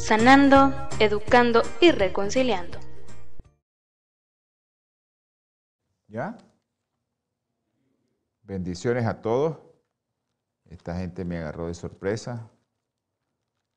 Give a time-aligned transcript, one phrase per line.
[0.00, 2.78] sanando, educando y reconciliando.
[6.08, 6.36] ¿Ya?
[8.42, 9.58] Bendiciones a todos.
[10.68, 12.50] Esta gente me agarró de sorpresa.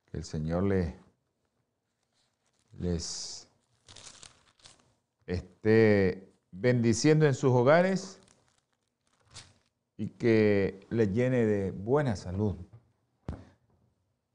[0.05, 0.93] Que el Señor les,
[2.79, 3.47] les
[5.25, 8.19] esté bendiciendo en sus hogares
[9.97, 12.55] y que les llene de buena salud.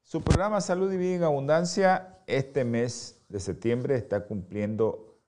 [0.08, 5.20] Su programa Salud y Vida en Abundancia este mes de septiembre está cumpliendo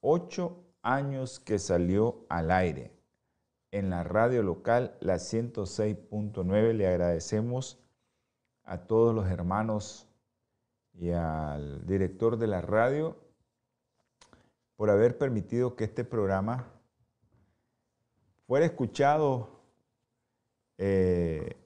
[0.00, 2.92] ocho años que salió al aire
[3.72, 6.74] en la radio local, la 106.9.
[6.74, 7.82] Le agradecemos
[8.62, 10.06] a todos los hermanos
[10.92, 13.16] y al director de la radio
[14.76, 16.68] por haber permitido que este programa
[18.46, 19.60] fuera escuchado
[20.78, 21.59] eh,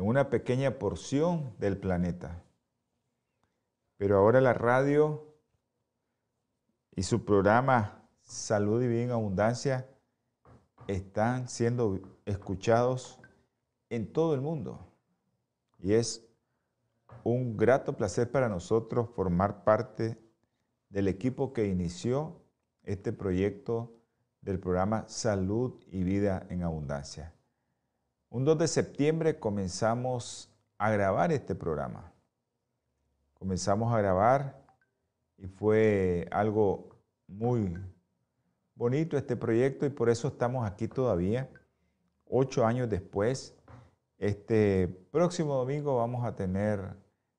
[0.00, 2.42] en una pequeña porción del planeta.
[3.98, 5.36] Pero ahora la radio
[6.96, 9.90] y su programa Salud y Vida en Abundancia
[10.86, 13.20] están siendo escuchados
[13.90, 14.80] en todo el mundo.
[15.78, 16.26] Y es
[17.22, 20.18] un grato placer para nosotros formar parte
[20.88, 22.40] del equipo que inició
[22.84, 23.92] este proyecto
[24.40, 27.34] del programa Salud y Vida en Abundancia.
[28.32, 32.12] Un 2 de septiembre comenzamos a grabar este programa.
[33.34, 34.62] Comenzamos a grabar
[35.36, 36.90] y fue algo
[37.26, 37.76] muy
[38.76, 41.50] bonito este proyecto y por eso estamos aquí todavía,
[42.24, 43.56] ocho años después.
[44.16, 46.78] Este próximo domingo vamos a tener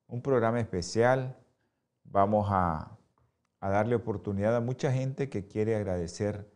[0.08, 1.34] un programa especial.
[2.04, 2.98] Vamos a,
[3.62, 6.52] darle oportunidad a mucha gente que quiere agradecer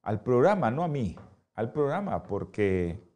[0.00, 1.18] al programa, no a mí,
[1.54, 3.13] al programa, porque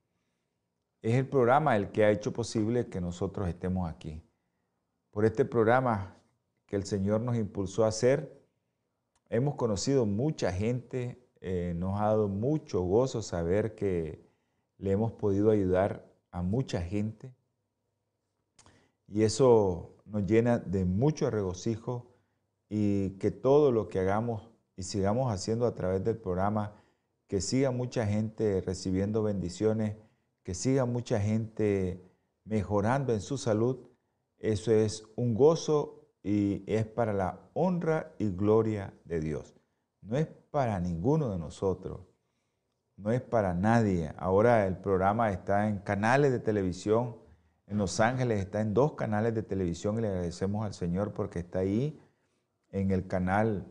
[1.03, 4.23] es el programa el que ha hecho posible que nosotros estemos aquí.
[5.11, 6.17] Por este programa
[6.67, 8.43] que el Señor nos impulsó a hacer,
[9.29, 14.27] hemos conocido mucha gente, eh, nos ha dado mucho gozo saber que
[14.79, 17.33] le hemos podido ayudar a mucha gente.
[19.07, 22.07] Y eso nos llena de mucho regocijo
[22.69, 26.73] y que todo lo que hagamos y sigamos haciendo a través del programa,
[27.27, 29.97] que siga mucha gente recibiendo bendiciones
[30.49, 32.03] que siga mucha gente
[32.45, 33.81] mejorando en su salud,
[34.39, 39.55] eso es un gozo y es para la honra y gloria de Dios.
[40.01, 42.01] No es para ninguno de nosotros,
[42.97, 44.11] no es para nadie.
[44.17, 47.19] Ahora el programa está en canales de televisión,
[47.67, 51.41] en Los Ángeles está en dos canales de televisión y le agradecemos al Señor porque
[51.41, 52.01] está ahí
[52.71, 53.67] en el canal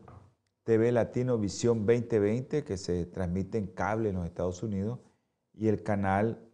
[0.62, 5.00] TV Latino Visión 2020 que se transmite en cable en los Estados Unidos
[5.52, 6.44] y el canal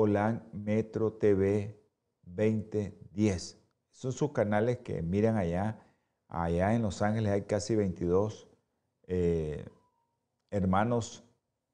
[0.00, 1.76] Holan Metro TV
[2.22, 3.60] 2010.
[3.90, 5.84] Son sus canales que miran allá.
[6.28, 8.48] Allá en Los Ángeles hay casi 22
[9.08, 9.66] eh,
[10.50, 11.24] hermanos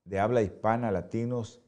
[0.04, 1.60] de habla hispana, latinos,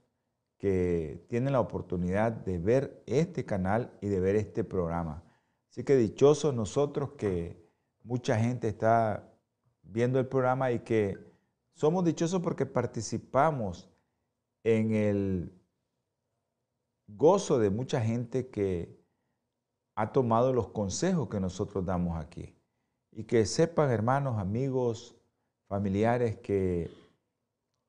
[0.56, 5.24] que tienen la oportunidad de ver este canal y de ver este programa.
[5.68, 7.62] Así que dichosos nosotros que
[8.02, 9.30] mucha gente está
[9.82, 11.18] viendo el programa y que
[11.74, 13.90] somos dichosos porque participamos
[14.64, 15.55] en el
[17.06, 18.96] gozo de mucha gente que
[19.94, 22.54] ha tomado los consejos que nosotros damos aquí.
[23.12, 25.16] Y que sepan, hermanos, amigos,
[25.68, 26.91] familiares, que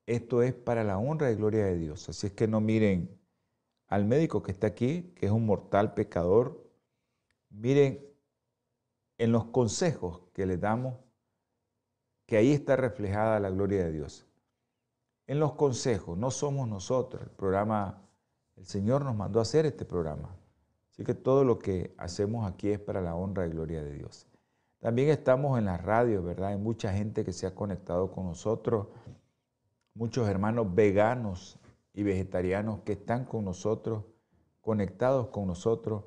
[0.06, 2.08] esto es para la honra y gloria de Dios.
[2.08, 3.20] Así es que no miren
[3.88, 6.64] al médico que está aquí, que es un mortal pecador.
[7.50, 8.06] Miren
[9.18, 10.94] en los consejos que le damos,
[12.24, 14.26] que ahí está reflejada la gloria de Dios.
[15.26, 17.22] En los consejos, no somos nosotros.
[17.22, 18.07] El programa
[18.58, 20.34] el Señor nos mandó a hacer este programa.
[20.90, 24.26] Así que todo lo que hacemos aquí es para la honra y gloria de Dios.
[24.80, 26.50] También estamos en la radio, ¿verdad?
[26.50, 28.88] Hay mucha gente que se ha conectado con nosotros,
[29.94, 31.58] muchos hermanos veganos
[31.94, 34.04] y vegetarianos que están con nosotros,
[34.60, 36.04] conectados con nosotros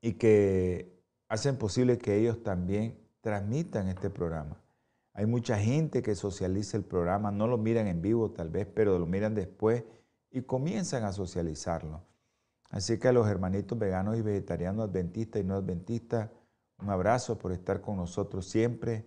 [0.00, 4.60] y que hacen posible que ellos también transmitan este programa.
[5.12, 8.98] Hay mucha gente que socializa el programa, no lo miran en vivo tal vez, pero
[8.98, 9.84] lo miran después
[10.36, 12.04] y comienzan a socializarlo.
[12.68, 16.28] Así que a los hermanitos veganos y vegetarianos, adventistas y no adventistas,
[16.78, 19.06] un abrazo por estar con nosotros siempre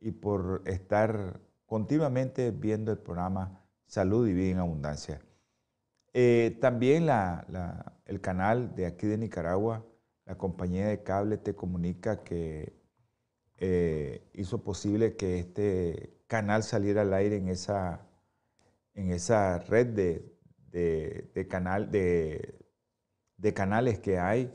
[0.00, 5.20] y por estar continuamente viendo el programa Salud y Vida en Abundancia.
[6.14, 7.08] Eh, también
[8.06, 9.84] el canal de aquí de Nicaragua,
[10.24, 12.72] la compañía de cable te comunica que
[13.58, 18.00] eh, hizo posible que este canal saliera al aire en esa,
[18.94, 20.39] en esa red de,
[21.48, 22.58] canal, de,
[23.36, 24.52] de, canales que hay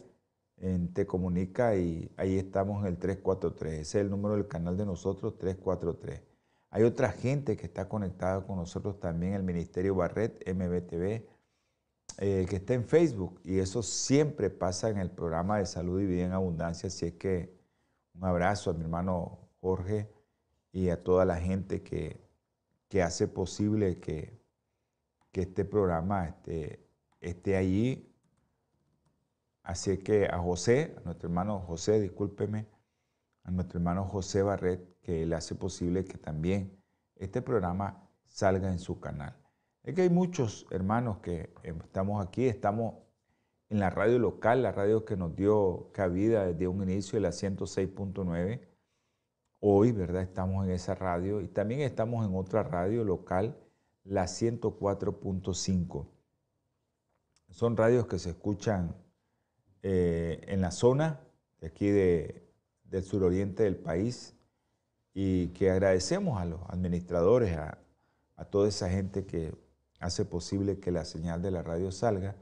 [0.58, 3.74] en Te Comunica y ahí estamos en el 343.
[3.74, 6.22] Ese es el número del canal de nosotros, 343.
[6.70, 11.26] Hay otra gente que está conectada con nosotros también, el Ministerio Barret, MBTV,
[12.18, 16.06] eh, que está en Facebook y eso siempre pasa en el programa de Salud y
[16.06, 16.88] Vida en Abundancia.
[16.88, 17.54] Así es que
[18.14, 20.10] un abrazo a mi hermano Jorge
[20.72, 22.24] y a toda la gente que,
[23.02, 24.40] hace posible que,
[25.36, 26.88] que este programa esté,
[27.20, 28.10] esté allí.
[29.64, 32.70] Así que a José, a nuestro hermano José, discúlpeme,
[33.44, 36.82] a nuestro hermano José Barret, que él hace posible que también
[37.18, 39.36] este programa salga en su canal.
[39.84, 42.94] Es que hay muchos hermanos que estamos aquí, estamos
[43.68, 48.62] en la radio local, la radio que nos dio cabida desde un inicio, la 106.9.
[49.60, 50.22] Hoy, ¿verdad?
[50.22, 53.58] Estamos en esa radio y también estamos en otra radio local,
[54.06, 56.08] la 104.5.
[57.50, 58.96] Son radios que se escuchan
[59.82, 61.20] eh, en la zona
[61.60, 64.36] de aquí del suroriente del país
[65.14, 67.80] y que agradecemos a los administradores, a,
[68.36, 69.54] a toda esa gente que
[70.00, 72.36] hace posible que la señal de la radio salga,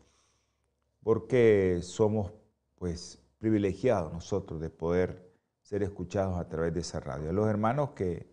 [1.02, 2.32] porque somos
[2.76, 5.32] pues privilegiados nosotros de poder
[5.62, 7.30] ser escuchados a través de esa radio.
[7.30, 8.33] A los hermanos que,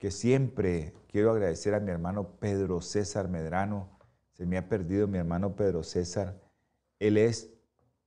[0.00, 3.86] que siempre quiero agradecer a mi hermano Pedro César Medrano,
[4.32, 6.40] se me ha perdido mi hermano Pedro César,
[6.98, 7.52] él es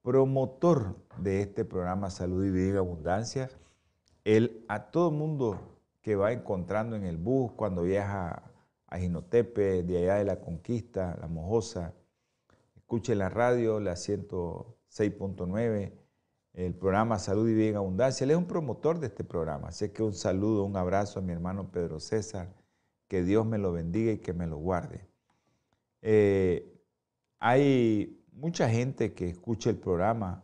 [0.01, 3.47] promotor de este programa Salud y Vida Abundancia.
[4.23, 5.59] Él a todo mundo
[6.01, 8.51] que va encontrando en el bus cuando viaja
[8.87, 11.93] a Jinotepe, de allá de la Conquista, La Mojosa.
[12.75, 15.91] Escuche la radio, la 106.9,
[16.53, 18.23] el programa Salud y Vida Abundancia.
[18.23, 19.69] Él es un promotor de este programa.
[19.69, 22.53] Así que un saludo, un abrazo a mi hermano Pedro César.
[23.07, 25.07] Que Dios me lo bendiga y que me lo guarde.
[26.01, 26.73] Eh,
[27.39, 30.43] hay mucha gente que escucha el programa,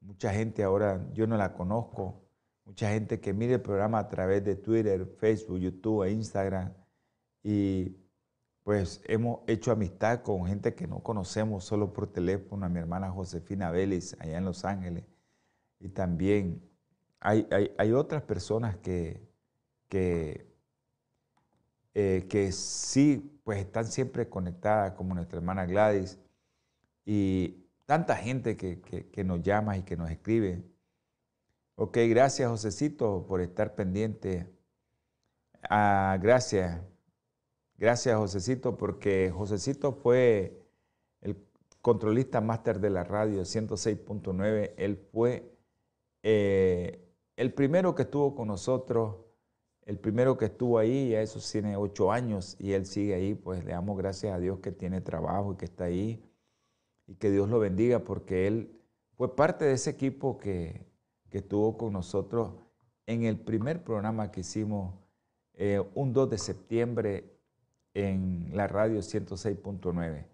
[0.00, 2.22] mucha gente ahora, yo no la conozco,
[2.64, 6.72] mucha gente que mire el programa a través de Twitter, Facebook, YouTube e Instagram
[7.42, 7.96] y
[8.62, 13.10] pues hemos hecho amistad con gente que no conocemos solo por teléfono, a mi hermana
[13.10, 15.04] Josefina Vélez allá en Los Ángeles.
[15.84, 16.62] Y también
[17.20, 19.20] hay, otras personas que,
[19.90, 20.46] que,
[21.92, 26.18] eh, que sí, pues están siempre conectadas, como nuestra hermana Gladys,
[27.04, 30.64] y tanta gente que, nos llama y que nos escribe.
[31.76, 34.50] Ok, gracias Josecito por estar pendiente.
[35.68, 36.80] Ah, gracias.
[37.76, 40.64] Gracias, Josecito, porque Josecito fue
[41.20, 41.36] el
[41.82, 44.72] controlista máster de la radio 106.9.
[44.78, 45.53] Él fue
[46.24, 47.06] eh,
[47.36, 49.16] el primero que estuvo con nosotros,
[49.82, 53.34] el primero que estuvo ahí, ya eso tiene ocho años y él sigue ahí.
[53.34, 56.24] Pues le damos gracias a Dios que tiene trabajo y que está ahí
[57.06, 58.80] y que Dios lo bendiga porque él
[59.16, 60.92] fue parte de ese equipo que,
[61.30, 62.52] estuvo con nosotros
[63.06, 64.94] en el primer programa que hicimos
[65.54, 67.34] eh, un 2 de septiembre
[67.92, 70.26] en la radio 106.9,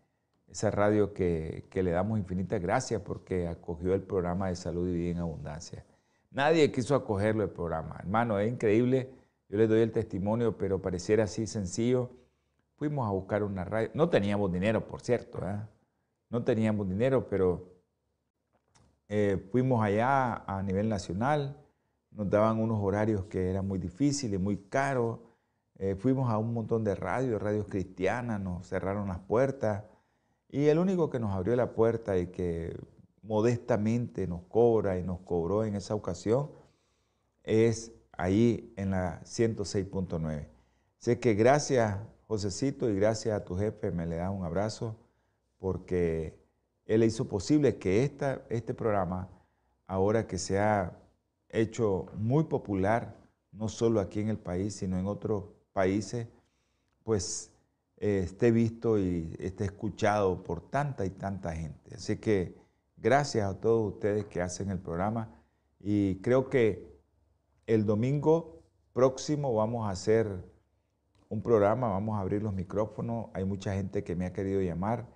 [0.51, 5.11] esa radio que, le damos infinitas gracias porque acogió el programa de salud y vida
[5.13, 5.85] en abundancia.
[6.31, 7.97] Nadie quiso acogerlo el programa.
[8.01, 9.11] Hermano, es increíble.
[9.49, 12.11] Yo les doy el testimonio, pero pareciera así sencillo.
[12.77, 13.91] Fuimos a buscar una radio.
[13.95, 15.39] No teníamos dinero, por cierto.
[15.47, 15.61] ¿eh?
[16.29, 17.69] No teníamos dinero, pero
[19.09, 21.57] eh, fuimos allá a nivel nacional.
[22.13, 25.19] Nos daban unos horarios que eran muy difíciles, muy caros
[25.83, 29.85] eh, fuimos a un montón de radios, radios cristianas, nos cerraron las puertas
[30.53, 32.77] y el único que nos abrió la puerta y que
[33.23, 36.51] modestamente nos cobra y nos cobró en esa ocasión
[37.45, 40.47] es ahí en la 106.9.
[40.99, 44.97] Sé que gracias, Josecito, y gracias a tu jefe, me le da un abrazo,
[45.59, 46.39] porque
[46.85, 49.29] él hizo posible que esta, este programa,
[49.87, 50.97] ahora que se ha
[51.49, 53.17] hecho muy popular,
[53.53, 56.27] no solo aquí en el país, sino en otros países,
[57.05, 57.51] pues
[58.01, 61.95] eh, esté visto y esté escuchado por tanta y tanta gente.
[61.95, 62.57] Así que
[62.97, 65.31] gracias a todos ustedes que hacen el programa
[65.79, 66.91] y creo que
[67.67, 70.27] el domingo próximo vamos a hacer
[71.29, 75.07] un programa, vamos a abrir los micrófonos, hay mucha gente que me ha querido llamar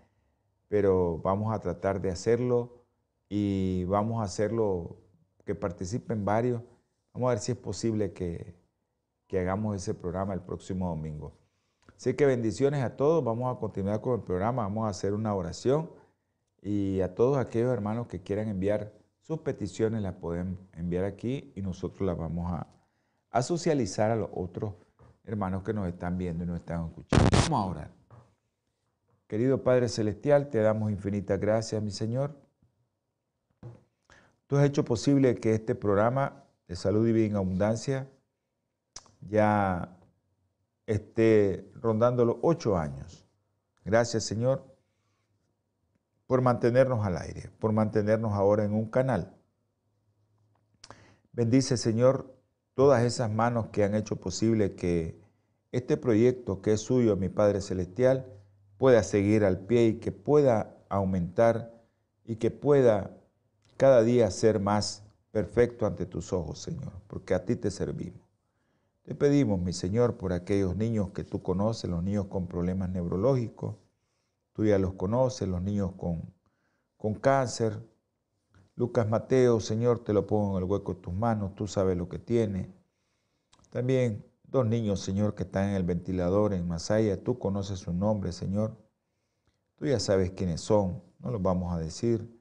[0.75, 2.85] pero vamos a tratar de hacerlo
[3.29, 4.97] y vamos a hacerlo
[5.45, 6.63] que participen varios.
[7.13, 8.57] Vamos a ver si es posible que,
[9.29, 11.37] que hagamos ese programa el próximo domingo.
[11.97, 13.25] Así que bendiciones a todos.
[13.25, 14.63] Vamos a continuar con el programa.
[14.63, 15.91] Vamos a hacer una oración.
[16.63, 21.63] Y a todos aquellos hermanos que quieran enviar sus peticiones, las pueden enviar aquí y
[21.63, 24.75] nosotros las vamos a, socializar a los otros
[25.25, 27.27] hermanos que nos están viendo y nos están escuchando.
[27.49, 27.91] Vamos a orar.
[29.27, 32.37] Querido Padre Celestial, te damos infinitas gracias, mi Señor.
[34.47, 38.07] Tú has hecho posible que este programa de salud y vida en abundancia
[39.23, 39.97] ya
[40.87, 43.27] esté rondando los ocho años.
[43.85, 44.65] Gracias, Señor,
[46.27, 49.37] por mantenernos al aire, por mantenernos ahora en un canal.
[51.33, 52.35] Bendice, Señor,
[52.75, 55.21] todas esas manos que han hecho posible que
[55.73, 58.27] este proyecto que es suyo, mi Padre Celestial,
[58.79, 61.75] pueda seguir al pie y que pueda aumentar
[62.25, 63.11] y que pueda
[63.77, 68.24] cada día ser más perfecto ante tus ojos, Señor, porque a ti te servimos.
[69.05, 73.77] Te pedimos, mi Señor, por aquellos niños que tú conoces, los niños con problemas neurológicos,
[74.55, 76.33] tú ya los conoces, los niños con,
[76.97, 77.87] con cáncer.
[78.77, 82.09] Lucas Mateo, Señor, te lo pongo en el hueco de tus manos, tú sabes lo
[82.09, 82.73] que tiene.
[83.69, 88.33] También dos niños, Señor, que están en el ventilador en Masaya, tú conoces su nombre,
[88.33, 88.75] Señor.
[89.77, 92.41] Tú ya sabes quiénes son, no los vamos a decir.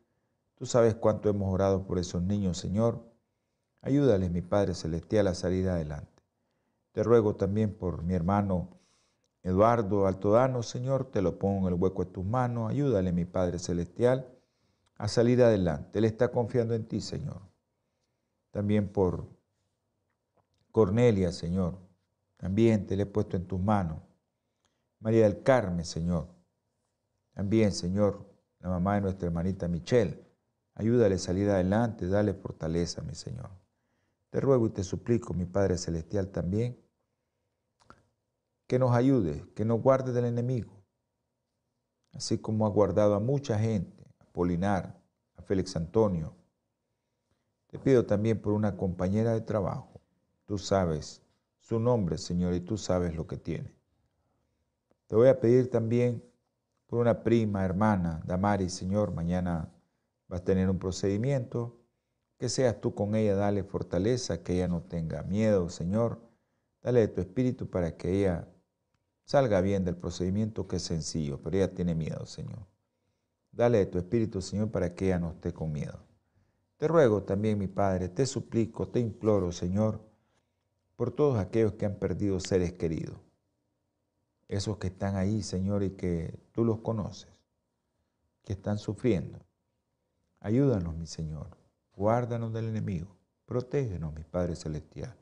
[0.55, 3.03] Tú sabes cuánto hemos orado por esos niños, Señor.
[3.81, 6.12] Ayúdales, mi Padre Celestial, a salir adelante.
[6.93, 8.69] Te ruego también por mi hermano
[9.43, 12.71] Eduardo Altodano, Señor, te lo pongo en el hueco de tus manos.
[12.71, 14.25] Ayúdale, mi Padre Celestial,
[14.95, 15.99] a salir adelante.
[15.99, 17.41] Él está confiando en ti, Señor.
[18.51, 19.27] También por
[20.71, 21.77] Cornelia, Señor.
[22.37, 23.99] También te le he puesto en tus manos.
[24.99, 26.29] María del Carmen, Señor.
[27.33, 28.25] También, Señor,
[28.59, 30.23] la mamá de nuestra hermanita Michelle.
[30.75, 33.49] Ayúdale a salir adelante, dale fortaleza, mi Señor.
[34.29, 36.82] Te ruego y te suplico, mi Padre Celestial, también,
[38.67, 40.83] que nos ayude, que nos guarde del enemigo,
[42.13, 44.99] así como ha guardado a mucha gente, a Polinar,
[45.35, 46.35] a Félix Antonio.
[47.67, 50.01] Te pido también por una compañera de trabajo.
[50.45, 51.21] Tú sabes
[51.59, 53.73] su nombre, Señor, y tú sabes lo que tiene.
[55.07, 56.23] Te voy a pedir también
[56.87, 59.73] por una prima, hermana, Damari, Señor, mañana
[60.27, 61.79] vas a tener un procedimiento,
[62.37, 66.19] que seas tú con ella, dale fortaleza, que ella no tenga miedo, Señor.
[66.81, 68.47] Dale de tu espíritu para que ella
[69.25, 72.67] salga bien del procedimiento que es sencillo, pero ella tiene miedo, Señor.
[73.51, 75.99] Dale de tu espíritu, Señor, para que ella no esté con miedo.
[76.77, 80.01] Te ruego también, mi Padre, te suplico, te imploro, Señor,
[80.95, 83.17] por todos aquellos que han perdido seres queridos.
[84.47, 87.29] Esos que están ahí, Señor, y que tú los conoces,
[88.43, 89.39] que están sufriendo.
[90.39, 91.47] Ayúdanos, mi Señor.
[91.95, 93.15] Guárdanos del enemigo.
[93.45, 95.15] Protégenos, mi Padre Celestial.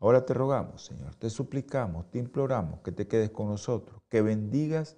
[0.00, 4.96] Ahora te rogamos, Señor, te suplicamos, te imploramos que te quedes con nosotros, que bendigas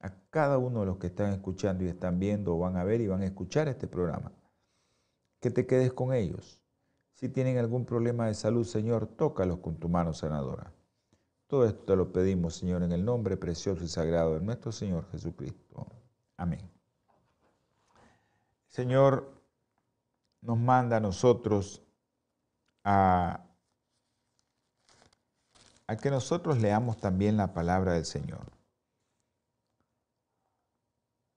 [0.00, 3.02] a cada uno de los que están escuchando y están viendo o van a ver
[3.02, 4.32] y van a escuchar este programa.
[5.40, 6.62] Que te quedes con ellos.
[7.12, 10.72] Si tienen algún problema de salud, Señor, tócalos con tu mano sanadora.
[11.46, 15.06] Todo esto te lo pedimos, Señor, en el nombre precioso y sagrado de nuestro Señor
[15.10, 15.86] Jesucristo.
[16.36, 16.70] Amén.
[18.68, 19.34] Señor
[20.40, 21.82] nos manda a nosotros
[22.84, 23.49] a
[25.90, 28.52] a que nosotros leamos también la palabra del Señor.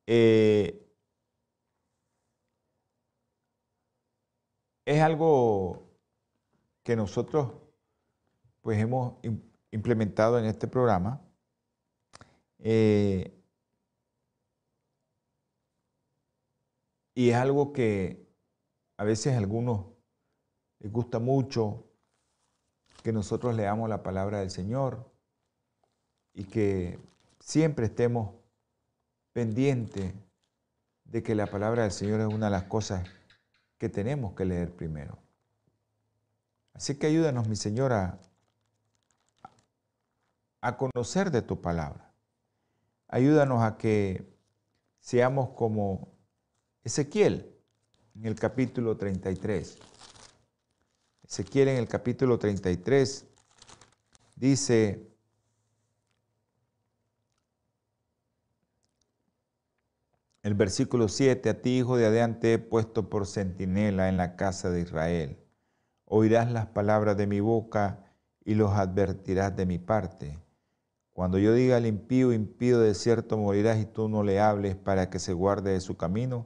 [0.05, 0.93] Eh,
[4.85, 5.89] es algo
[6.83, 7.51] que nosotros
[8.61, 9.15] pues hemos
[9.71, 11.19] implementado en este programa.
[12.59, 13.33] Eh,
[17.15, 18.31] y es algo que
[18.97, 19.87] a veces a algunos
[20.77, 21.87] les gusta mucho,
[23.03, 25.11] que nosotros leamos la palabra del Señor
[26.33, 26.97] y que
[27.39, 28.33] siempre estemos
[29.33, 30.13] pendientes
[31.03, 33.07] de que la palabra del Señor es una de las cosas
[33.77, 35.19] que tenemos que leer primero.
[36.73, 38.19] Así que ayúdanos, mi Señora,
[40.61, 42.13] a conocer de tu palabra.
[43.09, 44.33] Ayúdanos a que
[44.99, 46.07] seamos como
[46.83, 47.53] Ezequiel
[48.15, 49.77] en el capítulo 33.
[51.33, 53.25] Ezequiel en el capítulo 33
[54.35, 55.09] dice,
[60.43, 64.35] el versículo 7, a ti hijo de Adán te he puesto por centinela en la
[64.35, 65.39] casa de Israel.
[66.05, 68.13] Oirás las palabras de mi boca
[68.45, 70.37] y los advertirás de mi parte.
[71.13, 75.09] Cuando yo diga al impío, impío de cierto morirás y tú no le hables para
[75.09, 76.45] que se guarde de su camino,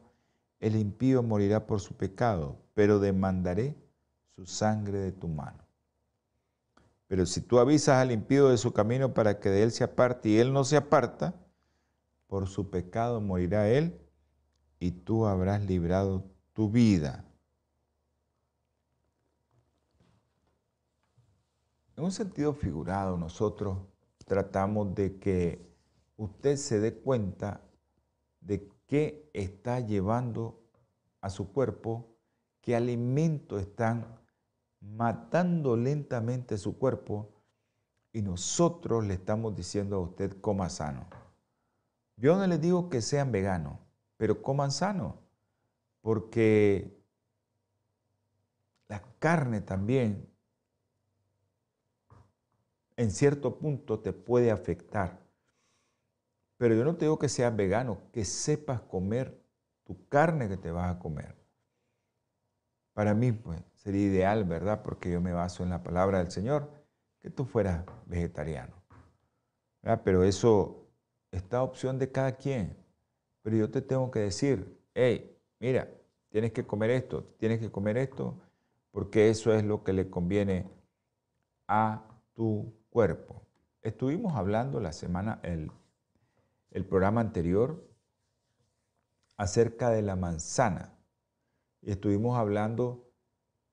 [0.62, 3.76] el impío morirá por su pecado, pero demandaré
[4.38, 5.66] su sangre de tu mano.
[7.08, 10.30] Pero si tú avisas al impío de su camino para que de él se aparte
[10.30, 11.34] y él no se aparta,
[12.28, 14.00] por su pecado morirá él
[14.80, 17.26] y tú habrás librado tu vida.
[21.96, 23.80] En un sentido figurado, nosotros
[24.28, 25.68] tratamos de que
[26.16, 27.60] usted se dé cuenta
[28.40, 30.62] de qué está llevando
[31.22, 32.06] a su cuerpo,
[32.62, 34.17] qué alimentos están
[34.96, 37.30] matando lentamente su cuerpo
[38.14, 41.08] y nosotros le estamos diciendo a usted coma sano.
[42.16, 43.78] Yo no les digo que sean veganos,
[44.18, 45.20] pero coman sano,
[46.02, 47.00] porque
[48.88, 50.28] la carne también
[52.96, 55.20] en cierto punto te puede afectar.
[56.58, 59.40] Pero yo no te digo que seas vegano, que sepas comer
[59.84, 61.36] tu carne que te vas a comer.
[62.94, 64.84] Para mí, pues, sería ideal, ¿verdad?
[64.84, 66.70] Porque yo me baso en la palabra del Señor,
[67.22, 68.76] que tú fueras vegetariano.
[70.04, 70.90] Pero eso
[71.32, 72.76] está opción de cada quien.
[73.44, 75.90] Pero yo te tengo que decir, hey, mira,
[76.28, 78.38] tienes que comer esto, tienes que comer esto,
[78.92, 80.70] porque eso es lo que le conviene
[81.70, 82.04] a
[82.34, 83.42] tu cuerpo.
[83.82, 85.72] Estuvimos hablando la semana, el,
[86.72, 87.88] el programa anterior,
[89.38, 90.94] acerca de la manzana.
[91.82, 93.07] Y estuvimos hablando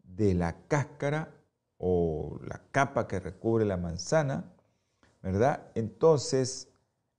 [0.05, 1.35] de la cáscara
[1.79, 4.53] o la capa que recubre la manzana,
[5.23, 5.71] ¿verdad?
[5.75, 6.69] Entonces,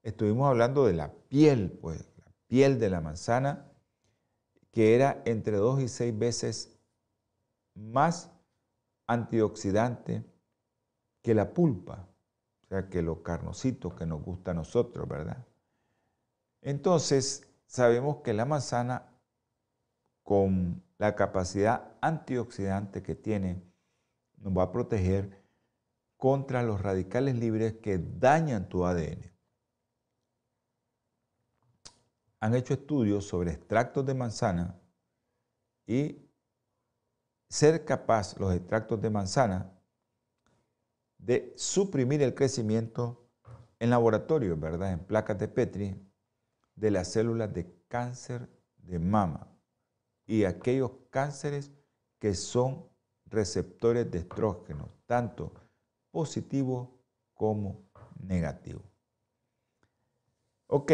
[0.02, 3.72] estuvimos hablando de la piel, pues, la piel de la manzana,
[4.72, 6.78] que era entre dos y seis veces
[7.74, 8.32] más
[9.08, 10.24] antioxidante
[11.22, 12.08] que la pulpa,
[12.64, 15.46] o sea, que los carnocitos que nos gusta a nosotros, ¿verdad?
[16.62, 19.12] Entonces, sabemos que la manzana,
[20.24, 23.62] con la capacidad antioxidante que tiene,
[24.38, 25.44] nos va a proteger
[26.18, 29.32] contra los radicales libres que dañan tu ADN.
[32.40, 34.80] Han hecho estudios sobre extractos de manzana
[35.86, 36.30] y
[37.50, 39.72] ser capaz los extractos de manzana
[41.18, 43.30] de suprimir el crecimiento
[43.80, 44.94] en laboratorio, ¿verdad?
[44.94, 46.12] En placas de Petri
[46.76, 49.55] de las células de cáncer de mama
[50.28, 51.72] y aquellos cánceres
[52.20, 52.88] que son
[53.26, 55.52] receptores de estrógenos, tanto
[56.12, 57.00] positivo
[57.34, 57.86] como
[58.20, 58.82] negativo.
[60.68, 60.92] Ok,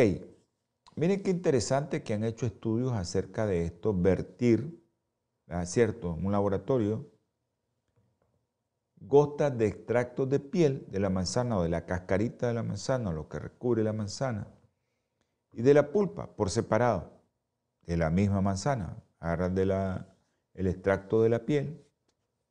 [0.95, 4.83] miren qué interesante que han hecho estudios acerca de esto, vertir,
[5.65, 6.15] ¿cierto?
[6.17, 7.09] En un laboratorio,
[8.97, 13.11] gotas de extractos de piel de la manzana o de la cascarita de la manzana,
[13.11, 14.47] lo que recubre la manzana,
[15.53, 17.11] y de la pulpa por separado,
[17.85, 18.97] de la misma manzana.
[19.21, 20.13] Agarran de la,
[20.53, 21.81] el extracto de la piel,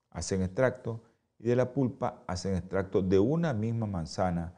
[0.08, 1.02] hacen extracto,
[1.38, 4.54] y de la pulpa hacen extracto de una misma manzana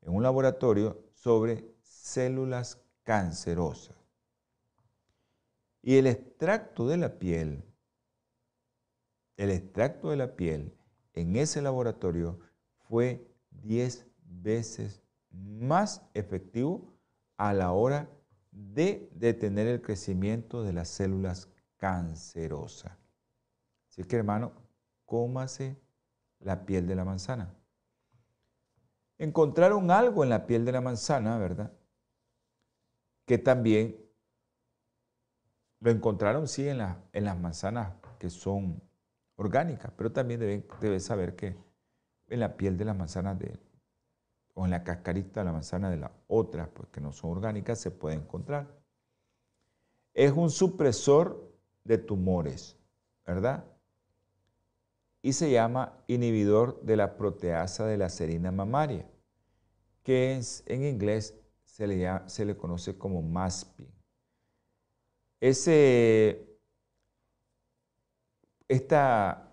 [0.00, 3.96] en un laboratorio sobre células cancerosas.
[5.82, 7.64] Y el extracto de la piel,
[9.36, 10.76] el extracto de la piel
[11.12, 12.38] en ese laboratorio
[12.88, 16.94] fue 10 veces más efectivo
[17.36, 18.08] a la hora
[18.52, 22.92] de detener el crecimiento de las células cancerosas.
[23.88, 24.52] Así que hermano,
[25.04, 25.76] cómase
[26.38, 27.54] la piel de la manzana.
[29.18, 31.72] Encontraron algo en la piel de la manzana, ¿verdad?
[33.26, 33.96] Que también
[35.80, 36.80] lo encontraron, sí, en,
[37.12, 38.80] en las manzanas que son
[39.36, 41.56] orgánicas, pero también deben, debe saber que
[42.28, 43.58] en la piel de las manzanas de,
[44.54, 47.80] o en la cascarita de la manzana de las otras, pues que no son orgánicas,
[47.80, 48.66] se puede encontrar.
[50.14, 51.52] Es un supresor
[51.84, 52.76] de tumores,
[53.26, 53.64] ¿verdad?
[55.22, 59.08] Y se llama inhibidor de la proteasa de la serina mamaria,
[60.02, 63.88] que en inglés se le, se le conoce como MASPI.
[65.40, 66.58] Ese,
[68.68, 69.52] esta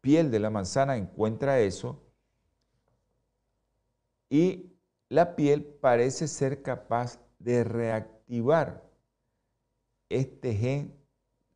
[0.00, 2.03] piel de la manzana encuentra eso
[4.28, 4.72] y
[5.08, 8.82] la piel parece ser capaz de reactivar
[10.08, 10.94] este gen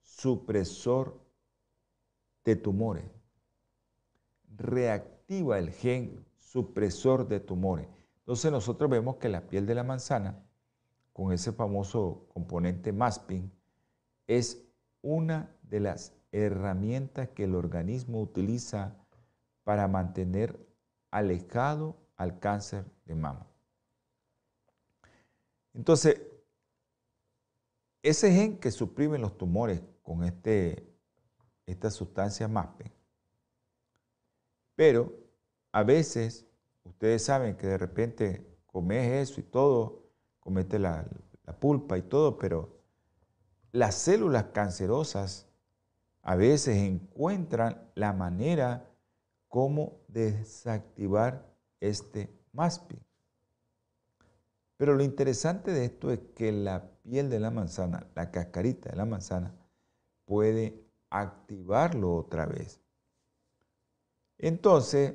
[0.03, 1.21] supresor
[2.45, 3.05] de tumores.
[4.57, 7.87] Reactiva el gen supresor de tumores.
[8.21, 10.45] Entonces nosotros vemos que la piel de la manzana,
[11.13, 13.51] con ese famoso componente MASPIN,
[14.27, 14.63] es
[15.03, 18.97] una de las herramientas que el organismo utiliza
[19.65, 20.59] para mantener
[21.11, 23.47] alejado al cáncer de mama.
[25.73, 26.21] Entonces,
[28.03, 30.93] ese gen que suprime los tumores con este,
[31.65, 32.93] esta sustancia MASPE,
[34.75, 35.13] pero
[35.73, 36.47] a veces
[36.85, 41.07] ustedes saben que de repente comes eso y todo, comete la,
[41.45, 42.79] la pulpa y todo, pero
[43.73, 45.47] las células cancerosas
[46.23, 48.91] a veces encuentran la manera
[49.49, 51.49] como desactivar
[51.81, 52.99] este MASPI.
[54.77, 58.97] Pero lo interesante de esto es que la piel de la manzana, la cascarita de
[58.97, 59.55] la manzana,
[60.25, 62.81] puede activarlo otra vez.
[64.39, 65.15] Entonces,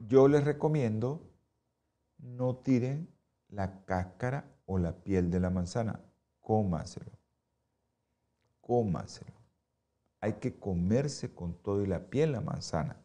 [0.00, 1.28] yo les recomiendo
[2.18, 3.08] no tiren
[3.48, 6.00] la cáscara o la piel de la manzana,
[6.40, 7.12] cómaselo.
[8.60, 9.32] Cómaselo.
[10.20, 13.00] Hay que comerse con todo la piel la manzana.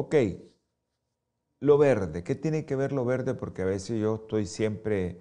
[0.00, 0.14] Ok,
[1.58, 3.34] lo verde, ¿qué tiene que ver lo verde?
[3.34, 5.20] Porque a veces yo estoy siempre,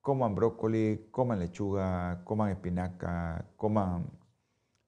[0.00, 4.08] coman brócoli, coman lechuga, coman espinaca, coman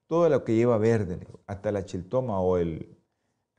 [0.07, 2.97] todo lo que lleva verde, hasta la chiltoma o el,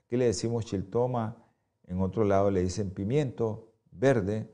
[0.05, 1.35] aquí le decimos chiltoma,
[1.83, 4.49] en otro lado le dicen pimiento verde,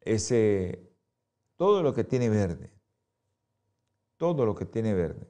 [0.00, 0.96] ese,
[1.56, 2.72] todo lo que tiene verde,
[4.16, 5.28] todo lo que tiene verde.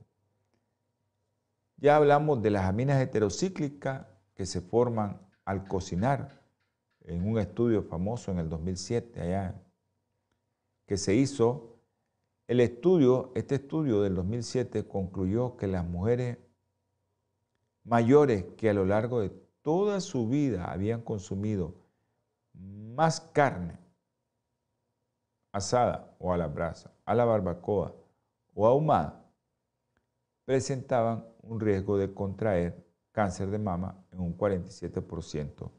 [1.79, 4.12] Ya hablamos de las aminas heterocíclicas
[4.42, 6.42] que se forman al cocinar
[7.02, 9.62] en un estudio famoso en el 2007 allá,
[10.85, 11.78] que se hizo,
[12.48, 16.38] el estudio, este estudio del 2007 concluyó que las mujeres
[17.85, 19.31] mayores que a lo largo de
[19.62, 21.76] toda su vida habían consumido
[22.52, 23.78] más carne
[25.52, 27.94] asada o a la brasa, a la barbacoa
[28.55, 29.24] o ahumada,
[30.44, 35.70] presentaban un riesgo de contraer cáncer de mama en un 47%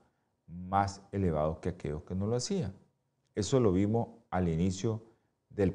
[0.47, 2.73] más elevados que aquellos que no lo hacían.
[3.35, 5.03] Eso lo vimos al inicio
[5.49, 5.73] de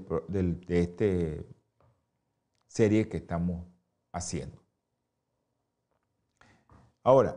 [0.68, 1.44] esta
[2.66, 3.66] serie que estamos
[4.12, 4.62] haciendo.
[7.02, 7.36] Ahora,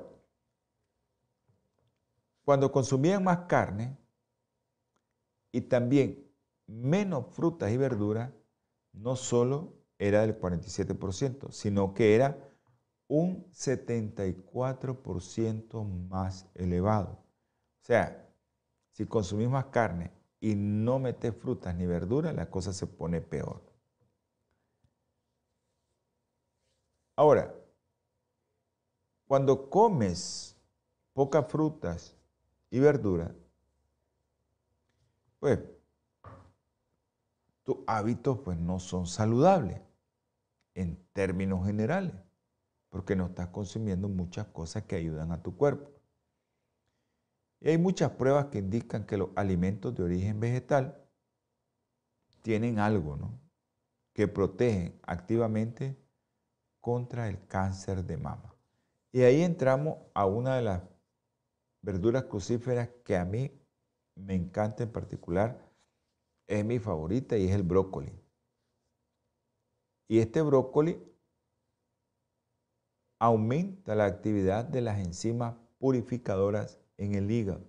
[2.43, 3.97] cuando consumían más carne
[5.51, 6.27] y también
[6.67, 8.31] menos frutas y verduras,
[8.93, 12.50] no solo era del 47%, sino que era
[13.11, 17.21] un 74% más elevado.
[17.81, 18.33] O sea,
[18.93, 23.61] si consumís más carne y no metes frutas ni verduras, la cosa se pone peor.
[27.17, 27.53] Ahora,
[29.27, 30.55] cuando comes
[31.11, 32.15] pocas frutas
[32.69, 33.33] y verduras,
[35.37, 35.59] pues
[37.63, 39.81] tus hábitos pues no son saludables
[40.75, 42.13] en términos generales
[42.91, 45.89] porque no estás consumiendo muchas cosas que ayudan a tu cuerpo.
[47.61, 51.01] Y hay muchas pruebas que indican que los alimentos de origen vegetal
[52.41, 53.39] tienen algo, ¿no?
[54.13, 55.97] Que protegen activamente
[56.81, 58.55] contra el cáncer de mama.
[59.13, 60.83] Y ahí entramos a una de las
[61.81, 63.57] verduras crucíferas que a mí
[64.15, 65.71] me encanta en particular,
[66.47, 68.11] es mi favorita y es el brócoli.
[70.09, 71.10] Y este brócoli
[73.21, 77.61] aumenta la actividad de las enzimas purificadoras en el hígado.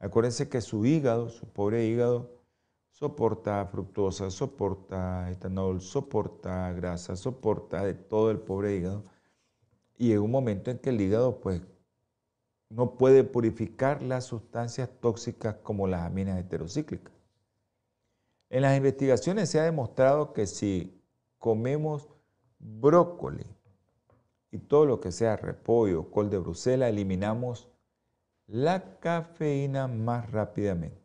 [0.00, 2.42] Acuérdense que su hígado, su pobre hígado,
[2.90, 9.04] soporta fructosa, soporta etanol, soporta grasa, soporta de todo el pobre hígado.
[9.96, 11.62] Y llega un momento en que el hígado pues
[12.68, 17.14] no puede purificar las sustancias tóxicas como las aminas heterocíclicas.
[18.50, 21.00] En las investigaciones se ha demostrado que si
[21.38, 22.08] comemos
[22.58, 23.46] brócoli,
[24.50, 27.68] y todo lo que sea repollo, col de Bruselas, eliminamos
[28.46, 31.02] la cafeína más rápidamente.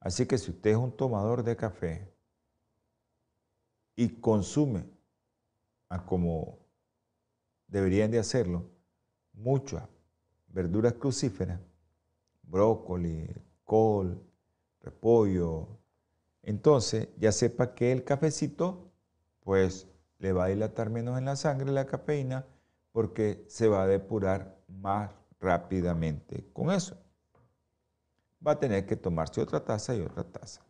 [0.00, 2.12] Así que si usted es un tomador de café
[3.94, 4.84] y consume
[5.88, 6.58] a como
[7.68, 8.68] deberían de hacerlo,
[9.32, 9.88] muchas
[10.48, 11.60] verduras crucíferas,
[12.42, 13.28] brócoli,
[13.64, 14.22] col,
[14.80, 15.68] repollo,
[16.42, 18.92] entonces ya sepa que el cafecito,
[19.40, 22.46] pues le va a dilatar menos en la sangre la cafeína
[22.92, 26.96] porque se va a depurar más rápidamente con eso.
[28.46, 30.64] Va a tener que tomarse otra taza y otra taza.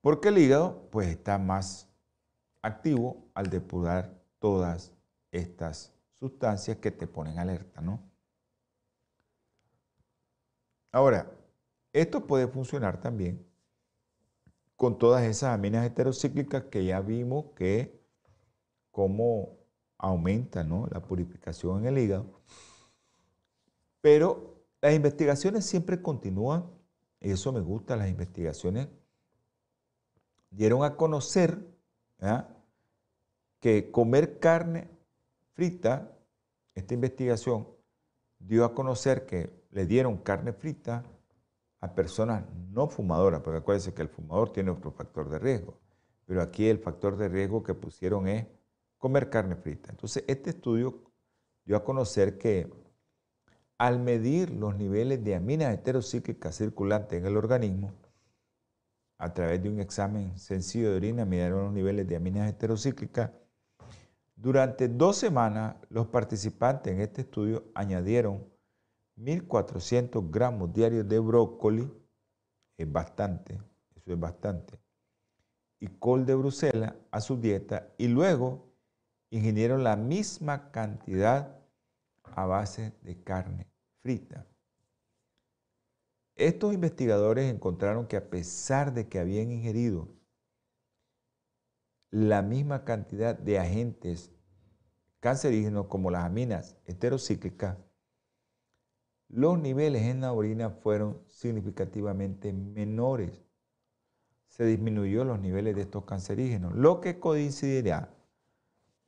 [0.00, 1.88] Porque el hígado pues está más
[2.62, 4.92] activo al depurar todas
[5.30, 8.00] estas sustancias que te ponen alerta, ¿no?
[10.92, 11.30] Ahora,
[11.92, 13.47] esto puede funcionar también
[14.78, 18.00] con todas esas aminas heterocíclicas que ya vimos que
[18.92, 19.58] cómo
[19.98, 22.40] aumenta la purificación en el hígado.
[24.00, 26.70] Pero las investigaciones siempre continúan,
[27.20, 28.86] y eso me gusta, las investigaciones
[30.48, 31.58] dieron a conocer
[33.58, 34.88] que comer carne
[35.54, 36.16] frita,
[36.76, 37.66] esta investigación
[38.38, 41.02] dio a conocer que le dieron carne frita
[41.80, 45.78] a personas no fumadoras, porque acuérdense que el fumador tiene otro factor de riesgo,
[46.26, 48.46] pero aquí el factor de riesgo que pusieron es
[48.98, 49.90] comer carne frita.
[49.90, 51.02] Entonces, este estudio
[51.64, 52.70] dio a conocer que
[53.78, 57.92] al medir los niveles de aminas heterocíclicas circulantes en el organismo,
[59.18, 63.30] a través de un examen sencillo de orina, midieron los niveles de aminas heterocíclicas.
[64.34, 68.44] Durante dos semanas, los participantes en este estudio añadieron
[69.18, 71.90] 1.400 gramos diarios de brócoli,
[72.76, 73.58] es bastante,
[73.96, 74.78] eso es bastante,
[75.80, 78.72] y col de Bruselas a su dieta y luego
[79.30, 81.58] ingirieron la misma cantidad
[82.22, 83.66] a base de carne
[84.02, 84.46] frita.
[86.36, 90.08] Estos investigadores encontraron que a pesar de que habían ingerido
[92.10, 94.30] la misma cantidad de agentes
[95.20, 97.76] cancerígenos como las aminas heterocíclicas,
[99.28, 103.44] los niveles en la orina fueron significativamente menores.
[104.46, 108.14] Se disminuyó los niveles de estos cancerígenos, lo que coincidirá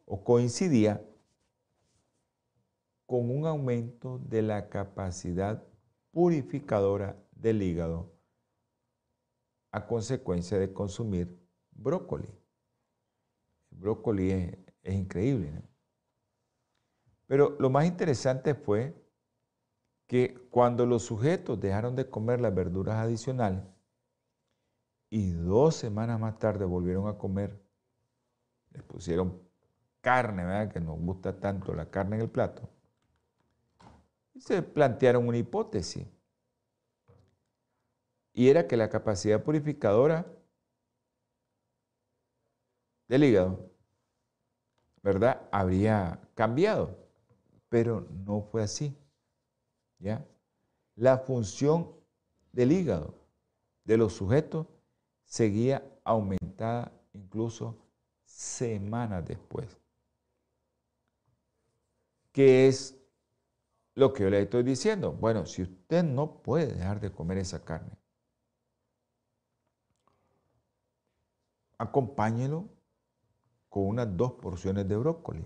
[0.04, 1.02] o coincidía
[3.06, 5.64] con un aumento de la capacidad
[6.12, 8.12] purificadora del hígado
[9.72, 11.40] a consecuencia de consumir
[11.72, 12.28] brócoli.
[13.72, 15.62] El brócoli es, increíble.
[17.26, 18.94] Pero lo más interesante fue
[20.10, 23.62] que cuando los sujetos dejaron de comer las verduras adicionales
[25.08, 27.62] y dos semanas más tarde volvieron a comer,
[28.72, 29.40] les pusieron
[30.00, 30.72] carne, ¿verdad?
[30.72, 32.68] que nos gusta tanto la carne en el plato,
[34.34, 36.04] y se plantearon una hipótesis.
[38.32, 40.26] Y era que la capacidad purificadora
[43.06, 43.70] del hígado,
[45.04, 45.48] ¿verdad?
[45.52, 46.98] Habría cambiado,
[47.68, 48.99] pero no fue así.
[50.00, 50.26] ¿Ya?
[50.96, 51.94] La función
[52.52, 53.14] del hígado
[53.84, 54.66] de los sujetos
[55.24, 57.76] seguía aumentada incluso
[58.24, 59.78] semanas después.
[62.32, 62.96] ¿Qué es
[63.94, 65.12] lo que yo le estoy diciendo?
[65.12, 67.92] Bueno, si usted no puede dejar de comer esa carne,
[71.78, 72.68] acompáñelo
[73.68, 75.44] con unas dos porciones de brócoli.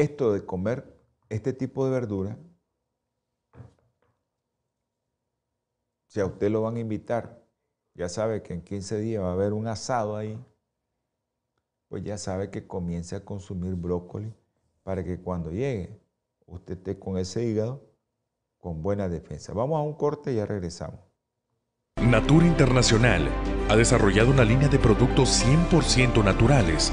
[0.00, 2.38] Esto de comer este tipo de verdura,
[6.06, 7.40] si a usted lo van a invitar,
[7.94, 10.38] ya sabe que en 15 días va a haber un asado ahí,
[11.88, 14.32] pues ya sabe que comience a consumir brócoli
[14.82, 16.00] para que cuando llegue
[16.46, 17.88] usted esté con ese hígado
[18.58, 19.52] con buena defensa.
[19.52, 21.00] Vamos a un corte y ya regresamos.
[22.00, 23.28] Natura Internacional
[23.68, 26.92] ha desarrollado una línea de productos 100% naturales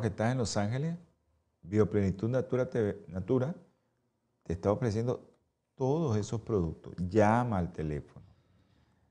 [0.00, 0.96] Que estás en Los Ángeles,
[1.62, 2.68] Bioplenitud Natura,
[3.08, 3.54] Natura
[4.42, 5.30] te está ofreciendo
[5.74, 6.94] todos esos productos.
[6.96, 8.24] Llama al teléfono.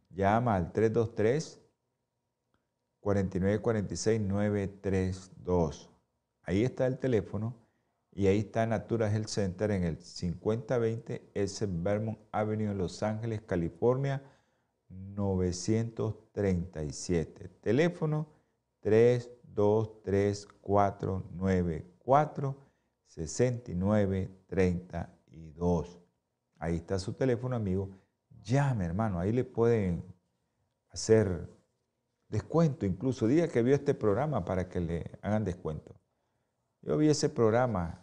[0.10, 1.62] Llama al 323
[3.00, 5.92] 4946 932.
[6.44, 7.54] Ahí está el teléfono
[8.12, 13.42] y ahí está Natura Health Center en el 5020 S Vermont Avenue en Los Ángeles,
[13.42, 14.24] California
[14.90, 17.50] 937.
[17.62, 18.28] Teléfono
[18.80, 22.56] 3 2, 3, 4, 9, 4,
[23.08, 26.00] 69, 32.
[26.60, 27.90] Ahí está su teléfono, amigo.
[28.44, 29.20] Llame, hermano.
[29.20, 30.06] Ahí le pueden
[30.90, 31.50] hacer
[32.30, 32.86] descuento.
[32.86, 36.00] Incluso diga que vio este programa para que le hagan descuento.
[36.84, 38.00] Yo vi ese programa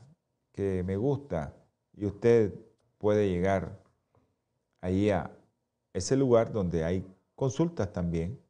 [0.51, 1.55] que me gusta
[1.93, 2.53] y usted
[2.99, 3.81] puede llegar
[4.81, 5.31] ahí a
[5.93, 8.43] ese lugar donde hay consultas también.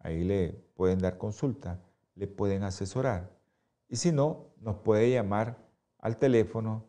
[0.00, 1.78] Ahí le pueden dar consultas
[2.14, 3.30] le pueden asesorar.
[3.88, 5.58] Y si no, nos puede llamar
[5.98, 6.84] al teléfono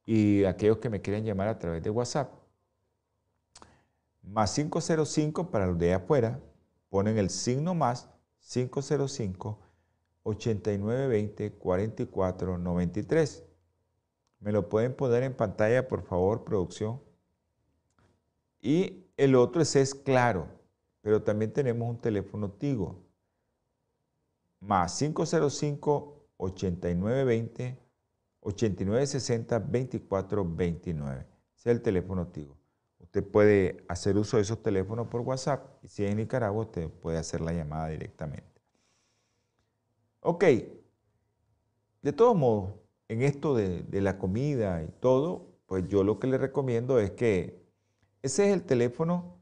[0.05, 2.33] y aquellos que me quieren llamar a través de WhatsApp
[4.25, 6.41] más 505 para los de afuera,
[6.89, 8.09] ponen el signo más
[8.41, 9.61] 505
[10.25, 13.45] 8920 4493.
[14.41, 17.01] Me lo pueden poner en pantalla, por favor, producción.
[18.61, 20.60] Y el otro es, es claro,
[21.01, 23.05] pero también tenemos un teléfono Tigo.
[24.61, 27.79] Más 505 8920
[28.41, 31.21] 8960 2429.
[31.21, 32.57] Ese es el teléfono Tigo.
[32.99, 36.89] Usted puede hacer uso de esos teléfonos por WhatsApp y si es en Nicaragua, usted
[36.89, 38.45] puede hacer la llamada directamente.
[40.21, 40.45] Ok,
[42.03, 42.75] de todos modos,
[43.09, 47.61] en esto de, la comida y todo, pues yo lo que le recomiendo es que
[48.23, 49.40] ese es el teléfono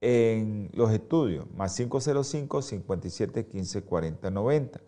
[0.00, 4.80] en los estudios, más 505 57 15 40 90.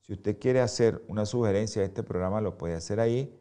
[0.00, 3.36] Si usted quiere hacer una sugerencia a este programa, lo puede hacer ahí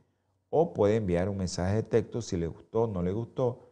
[0.49, 3.71] o puede enviar un mensaje de texto si le gustó o no le gustó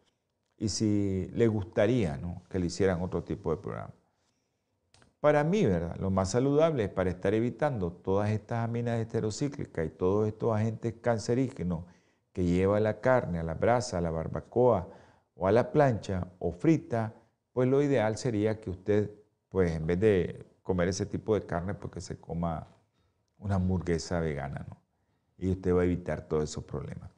[0.58, 3.94] y si le gustaría que le hicieran otro tipo de programa.
[5.20, 5.96] Para mí, ¿verdad?
[5.98, 10.94] Lo más saludable es para estar evitando todas estas aminas heterocíclicas y todos estos agentes
[11.02, 11.86] cancerígenos
[12.32, 14.88] que lleva la carne a la brasa, a la barbacoa
[15.36, 17.16] o a la plancha o frita,
[17.58, 19.10] pues lo ideal sería que usted,
[19.50, 22.68] pues en vez de comer ese tipo de carne, pues que se coma
[23.40, 24.80] una hamburguesa vegana, ¿no?
[25.40, 27.10] Y usted va a evitar todos esos problemas.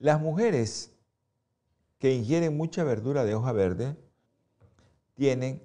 [0.00, 0.92] Las mujeres
[2.00, 3.96] que ingieren mucha verdura de hoja verde
[5.14, 5.62] tienen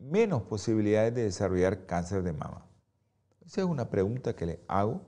[0.00, 2.66] menos posibilidades de desarrollar cáncer de mama.
[3.44, 5.02] Esa es una pregunta que le hago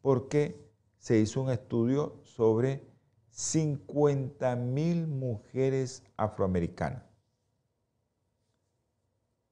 [0.00, 0.64] porque
[0.98, 2.86] se hizo un estudio sobre
[3.32, 7.02] 50 mil mujeres afroamericanas.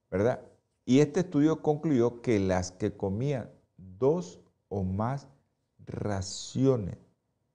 [0.09, 0.41] ¿Verdad?
[0.85, 4.39] Y este estudio concluyó que las que comían dos
[4.69, 5.27] o más
[5.85, 6.97] raciones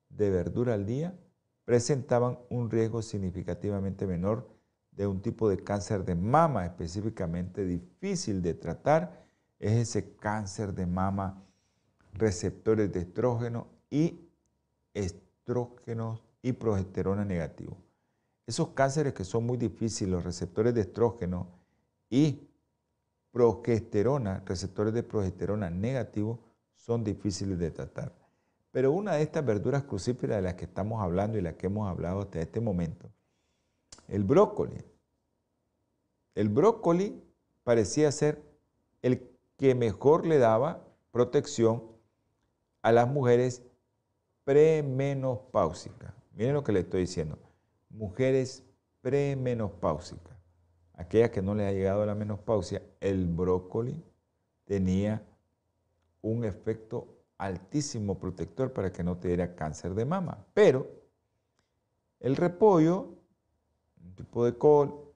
[0.09, 1.17] de verdura al día
[1.65, 4.49] presentaban un riesgo significativamente menor
[4.91, 9.25] de un tipo de cáncer de mama específicamente difícil de tratar,
[9.59, 11.43] es ese cáncer de mama
[12.13, 14.27] receptores de estrógeno y
[15.47, 17.77] estrógenos y progesterona negativo.
[18.45, 21.47] Esos cánceres que son muy difíciles, los receptores de estrógeno
[22.09, 22.49] y
[23.31, 26.39] progesterona, receptores de progesterona negativo,
[26.75, 28.13] son difíciles de tratar.
[28.71, 31.89] Pero una de estas verduras crucíferas de las que estamos hablando y las que hemos
[31.89, 33.09] hablado hasta este momento,
[34.09, 34.83] el brócoli.
[36.35, 37.23] El brócoli
[37.63, 38.43] parecía ser
[39.01, 41.83] el que mejor le daba protección
[42.81, 43.63] a las mujeres
[44.47, 46.13] premenopáusicas.
[46.33, 47.37] Miren lo que le estoy diciendo.
[47.89, 48.63] Mujeres
[49.01, 50.37] premenopáusicas.
[50.93, 54.01] Aquellas que no les ha llegado la menopausia, el brócoli
[54.63, 55.21] tenía
[56.21, 60.45] un efecto altísimo protector para que no te diera cáncer de mama.
[60.53, 60.87] Pero
[62.21, 63.17] el repollo,
[64.01, 65.11] un tipo de col,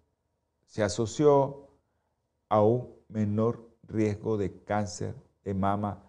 [0.66, 1.70] se asoció
[2.50, 6.04] a un menor riesgo de cáncer de mama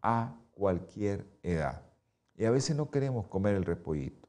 [0.00, 1.87] a cualquier edad.
[2.38, 4.28] Y a veces no queremos comer el repollito.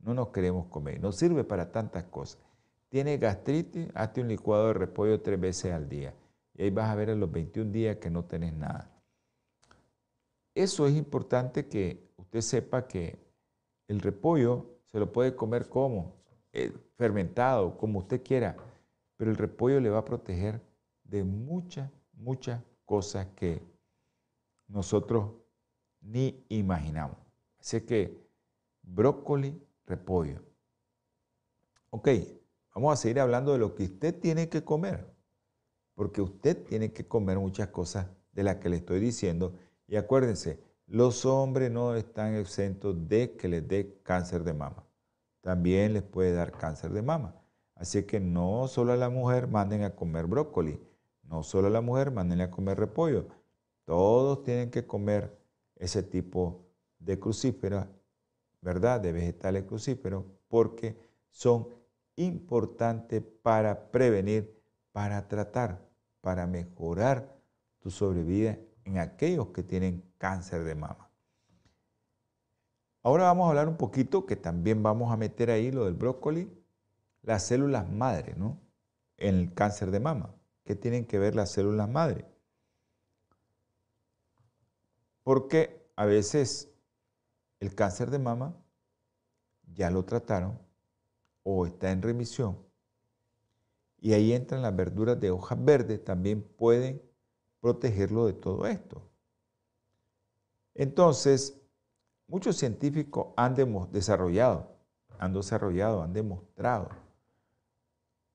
[0.00, 1.00] No nos queremos comer.
[1.00, 2.38] No sirve para tantas cosas.
[2.90, 6.14] Tiene gastritis, hazte un licuado de repollo tres veces al día.
[6.52, 8.90] Y ahí vas a ver en los 21 días que no tenés nada.
[10.54, 13.18] Eso es importante que usted sepa que
[13.88, 16.16] el repollo se lo puede comer como
[16.52, 18.56] eh, fermentado, como usted quiera,
[19.16, 20.60] pero el repollo le va a proteger
[21.02, 23.62] de muchas, muchas cosas que
[24.66, 25.30] nosotros
[26.02, 27.27] ni imaginamos.
[27.68, 28.26] Así que
[28.82, 30.40] brócoli, repollo.
[31.90, 32.08] Ok,
[32.74, 35.06] vamos a seguir hablando de lo que usted tiene que comer,
[35.94, 39.52] porque usted tiene que comer muchas cosas de las que le estoy diciendo
[39.86, 44.86] y acuérdense, los hombres no están exentos de que les dé cáncer de mama.
[45.42, 47.34] También les puede dar cáncer de mama.
[47.74, 50.80] Así que no solo a la mujer manden a comer brócoli,
[51.22, 53.26] no solo a la mujer manden a comer repollo.
[53.84, 55.38] Todos tienen que comer
[55.76, 56.67] ese tipo
[56.98, 57.88] de crucíferas,
[58.60, 59.00] ¿verdad?
[59.00, 60.96] De vegetales crucíferos, porque
[61.30, 61.68] son
[62.16, 64.60] importantes para prevenir,
[64.92, 65.86] para tratar,
[66.20, 67.36] para mejorar
[67.78, 71.08] tu sobrevida en aquellos que tienen cáncer de mama.
[73.02, 76.50] Ahora vamos a hablar un poquito, que también vamos a meter ahí lo del brócoli,
[77.22, 78.60] las células madre, ¿no?
[79.16, 80.34] En el cáncer de mama.
[80.64, 82.26] ¿Qué tienen que ver las células madre?
[85.22, 86.70] Porque a veces
[87.60, 88.54] el cáncer de mama
[89.74, 90.58] ya lo trataron
[91.42, 92.68] o está en remisión
[94.00, 97.02] y ahí entran las verduras de hojas verdes, también pueden
[97.60, 99.02] protegerlo de todo esto.
[100.74, 101.60] Entonces,
[102.28, 103.56] muchos científicos han
[103.90, 104.76] desarrollado,
[105.18, 106.90] han desarrollado, han demostrado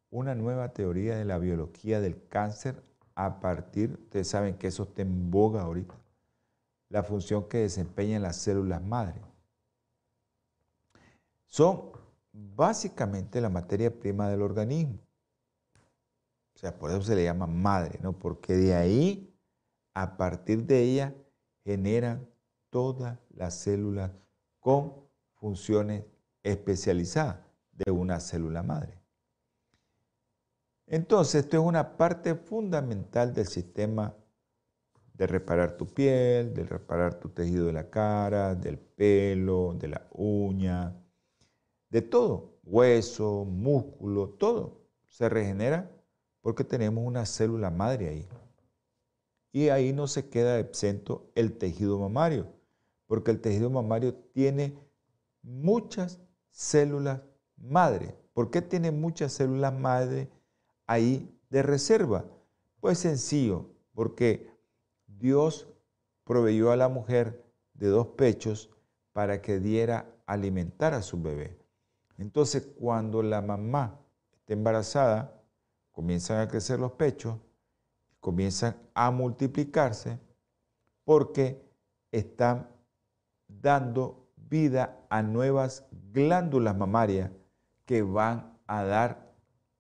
[0.10, 2.84] una nueva teoría de la biología del cáncer
[3.16, 5.96] a partir, ustedes saben que eso está en boga ahorita,
[6.94, 9.20] la función que desempeñan las células madre.
[11.48, 11.90] Son
[12.32, 15.00] básicamente la materia prima del organismo.
[16.56, 18.14] O sea, por eso se le llama madre, ¿no?
[18.14, 19.36] Porque de ahí,
[19.96, 21.16] a partir de ella,
[21.64, 22.30] generan
[22.70, 24.12] todas las células
[24.60, 24.94] con
[25.34, 26.06] funciones
[26.44, 27.40] especializadas
[27.72, 29.02] de una célula madre.
[30.86, 34.16] Entonces, esto es una parte fundamental del sistema
[35.14, 40.08] de reparar tu piel, de reparar tu tejido de la cara, del pelo, de la
[40.12, 40.96] uña,
[41.90, 45.92] de todo, hueso, músculo, todo se regenera
[46.42, 48.28] porque tenemos una célula madre ahí.
[49.52, 52.48] Y ahí no se queda exento el tejido mamario,
[53.06, 54.76] porque el tejido mamario tiene
[55.44, 57.22] muchas células
[57.56, 58.16] madre.
[58.34, 60.30] ¿Por qué tiene muchas células madre
[60.88, 62.26] ahí de reserva?
[62.80, 64.53] Pues sencillo, porque
[65.24, 65.70] Dios
[66.26, 67.46] proveyó a la mujer
[67.76, 68.70] de dos pechos
[69.14, 71.58] para que diera alimentar a su bebé.
[72.18, 74.02] Entonces, cuando la mamá
[74.34, 75.42] está embarazada,
[75.94, 77.38] comienzan a crecer los pechos,
[78.20, 80.20] comienzan a multiplicarse
[81.06, 81.64] porque
[82.12, 82.68] están
[83.48, 87.32] dando vida a nuevas glándulas mamarias
[87.86, 89.32] que van a dar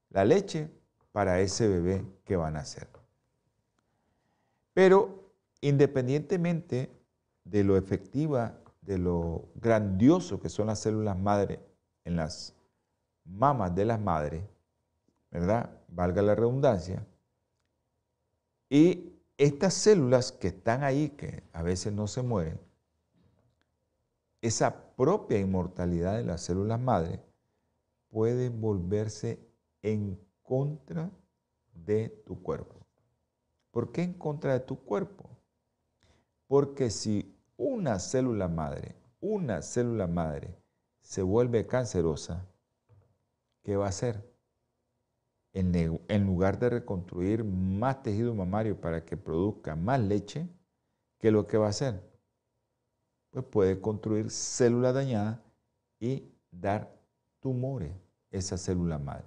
[0.09, 0.71] la leche
[1.11, 2.87] para ese bebé que van a nacer.
[4.73, 5.22] Pero
[5.63, 6.91] independientemente
[7.45, 11.61] de lo efectiva, de lo grandioso que son las células madre
[12.03, 12.53] en las
[13.23, 14.43] mamas de las madres,
[15.31, 15.69] ¿verdad?
[15.87, 17.07] Valga la redundancia.
[18.69, 22.59] Y estas células que están ahí, que a veces no se mueren,
[24.41, 27.21] esa propia inmortalidad de las células madre
[28.09, 29.39] puede volverse
[29.81, 31.09] en contra
[31.73, 32.75] de tu cuerpo.
[33.71, 35.32] ¿Por qué en contra de tu cuerpo?
[36.53, 40.55] Porque si una célula madre, una célula madre
[41.01, 42.45] se vuelve cancerosa,
[43.63, 44.23] ¿qué va a hacer?
[45.51, 50.47] En, lugar de reconstruir más tejido mamario para que produzca más leche,
[51.17, 52.07] ¿qué es lo que va a hacer?
[53.31, 55.39] Pues puede construir células dañadas
[55.99, 56.95] y dar
[57.39, 57.93] tumores
[58.29, 59.25] esa célula madre.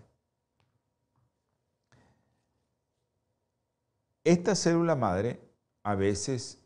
[4.22, 5.40] Esta célula madre
[5.82, 6.62] a veces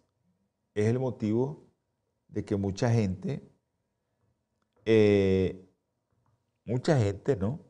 [0.74, 1.68] es el motivo
[2.28, 3.48] de que mucha gente,
[4.84, 5.66] eh,
[6.64, 7.60] mucha gente, ¿no?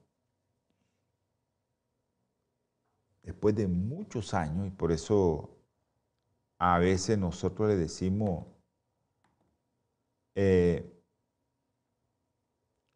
[3.22, 5.56] Después de muchos años, y por eso
[6.58, 8.46] a veces nosotros le decimos,
[10.34, 10.84] eh,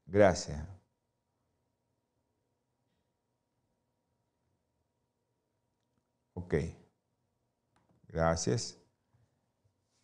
[0.06, 0.66] gracias.
[6.34, 6.54] Ok.
[8.08, 8.78] Gracias.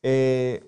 [0.03, 0.65] Eh,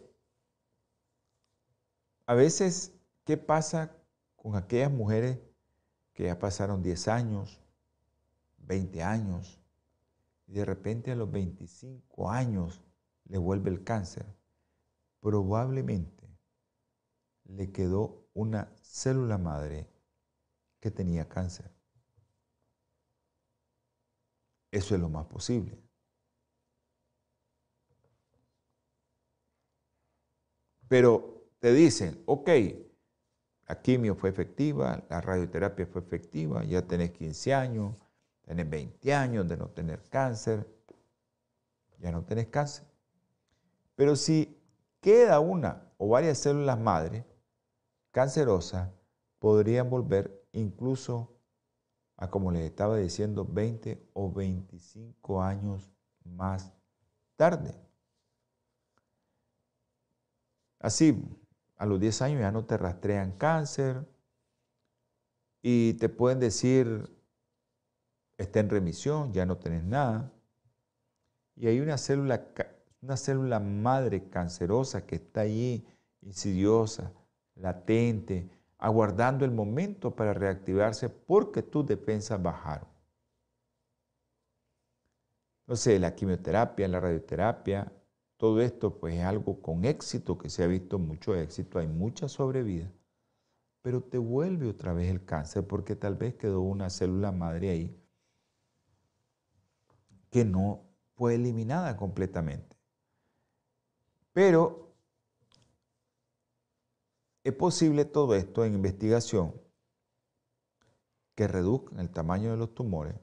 [2.27, 2.93] a veces,
[3.25, 3.97] ¿qué pasa
[4.37, 5.39] con aquellas mujeres
[6.13, 7.61] que ya pasaron 10 años,
[8.59, 9.61] 20 años,
[10.47, 12.83] y de repente a los 25 años
[13.25, 14.27] le vuelve el cáncer?
[15.21, 16.29] Probablemente
[17.45, 19.89] le quedó una célula madre
[20.81, 21.71] que tenía cáncer.
[24.71, 25.79] Eso es lo más posible.
[30.93, 32.51] Pero te dicen, ok,
[33.67, 37.97] la quimio fue efectiva, la radioterapia fue efectiva, ya tenés 15 años,
[38.43, 40.69] tenés 20 años de no tener cáncer,
[41.99, 42.85] ya no tenés cáncer.
[43.95, 44.61] Pero si
[45.01, 47.25] queda una o varias células madre
[48.11, 48.91] cancerosas,
[49.39, 51.39] podrían volver incluso
[52.19, 55.91] a, como les estaba diciendo, 20 o 25 años
[56.23, 56.71] más
[57.37, 57.75] tarde.
[60.83, 61.17] Así,
[61.77, 64.05] a los 10 años ya no te rastrean cáncer
[65.63, 67.09] y te pueden decir,
[68.37, 70.33] está en remisión, ya no tenés nada.
[71.55, 72.49] Y hay una célula,
[73.01, 75.87] una célula madre cancerosa que está ahí,
[76.21, 77.13] insidiosa,
[77.55, 82.89] latente, aguardando el momento para reactivarse porque tus defensas bajaron.
[85.61, 87.93] Entonces, la quimioterapia, la radioterapia,
[88.43, 92.27] todo esto pues es algo con éxito, que se ha visto mucho éxito, hay mucha
[92.29, 92.93] sobrevida,
[93.83, 98.05] pero te vuelve otra vez el cáncer porque tal vez quedó una célula madre ahí
[100.29, 100.83] que no
[101.15, 102.77] fue eliminada completamente.
[104.33, 104.93] Pero
[107.45, 109.55] es posible todo esto en investigación
[111.37, 113.15] que reduzcan el tamaño de los tumores,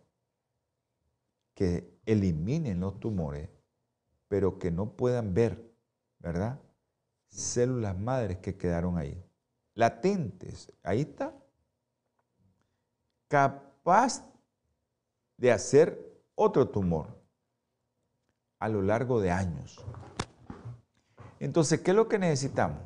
[1.56, 3.50] que eliminen los tumores,
[4.30, 5.62] pero que no puedan ver,
[6.20, 6.60] ¿verdad?
[7.28, 9.22] Células madres que quedaron ahí,
[9.74, 11.36] latentes, ahí está,
[13.28, 14.24] capaz
[15.36, 17.08] de hacer otro tumor
[18.60, 19.84] a lo largo de años.
[21.40, 22.82] Entonces, ¿qué es lo que necesitamos?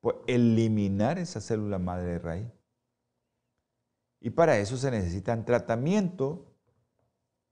[0.00, 2.52] Pues eliminar esa célula madre de raíz.
[4.20, 6.40] Y para eso se necesitan tratamientos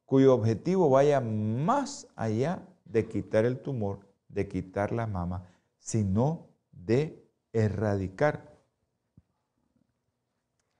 [0.06, 7.26] cuyo objetivo vaya más allá de quitar el tumor, de quitar la mama, sino de
[7.52, 8.54] erradicar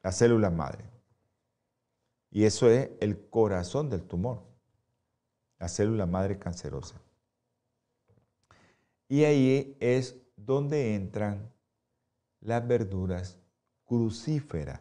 [0.02, 0.84] la célula madre.
[2.30, 4.42] Y eso es el corazón del tumor,
[5.58, 7.00] la célula madre cancerosa.
[9.08, 11.52] Y ahí es donde entran
[12.40, 13.38] las verduras
[13.84, 14.80] crucíferas.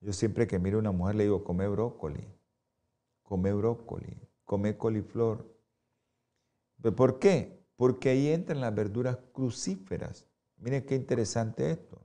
[0.00, 2.26] Yo siempre que miro a una mujer le digo, come brócoli,
[3.22, 5.55] come brócoli, come coliflor.
[6.80, 7.60] ¿Por qué?
[7.76, 10.26] Porque ahí entran las verduras crucíferas.
[10.58, 12.00] Miren qué interesante esto.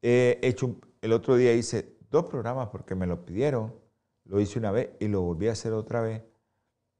[0.00, 3.74] El otro día hice dos programas porque me lo pidieron.
[4.24, 6.22] Lo hice una vez y lo volví a hacer otra vez.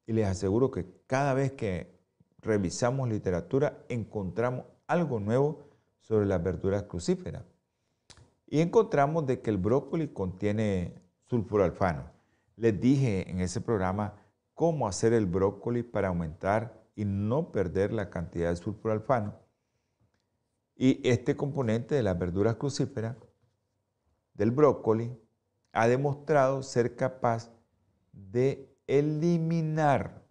[0.07, 1.97] Y les aseguro que cada vez que
[2.41, 5.69] revisamos literatura encontramos algo nuevo
[6.01, 7.45] sobre las verduras crucíferas.
[8.49, 12.11] Y encontramos de que el brócoli contiene sulfuralfano.
[12.57, 14.15] Les dije en ese programa
[14.63, 19.35] cómo hacer el brócoli para aumentar y no perder la cantidad de sulfuralfano.
[20.77, 23.17] Y este componente de las verduras crucíferas
[24.35, 25.21] del brócoli
[25.73, 27.51] ha demostrado ser capaz
[28.13, 30.23] de eliminar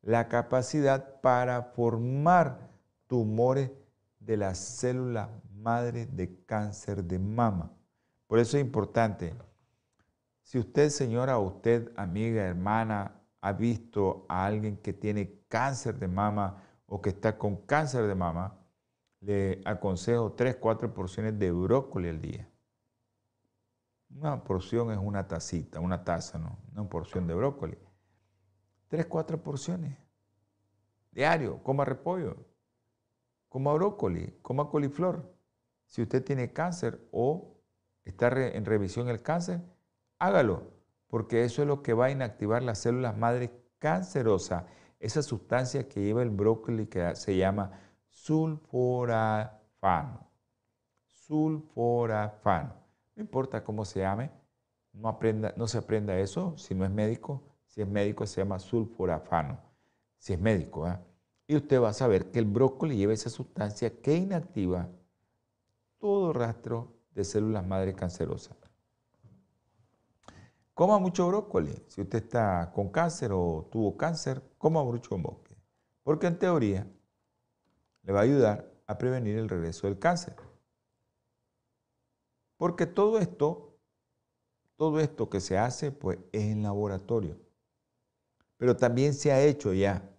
[0.00, 2.70] la capacidad para formar
[3.06, 3.70] tumores
[4.18, 7.70] de la célula madre de cáncer de mama.
[8.28, 9.34] Por eso es importante,
[10.42, 16.62] si usted, señora, usted, amiga, hermana, ha visto a alguien que tiene cáncer de mama
[16.86, 18.58] o que está con cáncer de mama,
[19.20, 22.48] le aconsejo 3, 4 porciones de brócoli al día.
[24.10, 26.58] Una porción es una tacita, una taza, ¿no?
[26.72, 27.78] Una porción de brócoli.
[28.88, 29.98] 3, 4 porciones.
[31.10, 32.36] Diario, coma repollo
[33.56, 35.34] coma brócoli, coma coliflor.
[35.86, 37.56] Si usted tiene cáncer o
[38.04, 39.62] está en revisión el cáncer,
[40.18, 40.75] hágalo,
[41.16, 44.64] porque eso es lo que va a inactivar las células madre cancerosas,
[45.00, 47.70] esa sustancia que lleva el brócoli que se llama
[48.10, 50.28] sulforafano.
[51.06, 52.74] Sulforafano.
[53.14, 54.30] No importa cómo se llame,
[54.92, 57.42] no, aprenda, no se aprenda eso si no es médico.
[57.64, 59.58] Si es médico se llama sulforafano.
[60.18, 60.98] Si es médico, ¿eh?
[61.46, 64.90] Y usted va a saber que el brócoli lleva esa sustancia que inactiva
[65.96, 68.65] todo rastro de células madre cancerosas.
[70.76, 71.74] Coma mucho brócoli.
[71.88, 75.56] Si usted está con cáncer o tuvo cáncer, coma mucho bosque.
[76.02, 76.86] Porque en teoría
[78.02, 80.36] le va a ayudar a prevenir el regreso del cáncer.
[82.58, 83.78] Porque todo esto,
[84.76, 87.40] todo esto que se hace, pues es en laboratorio.
[88.58, 90.12] Pero también se ha hecho ya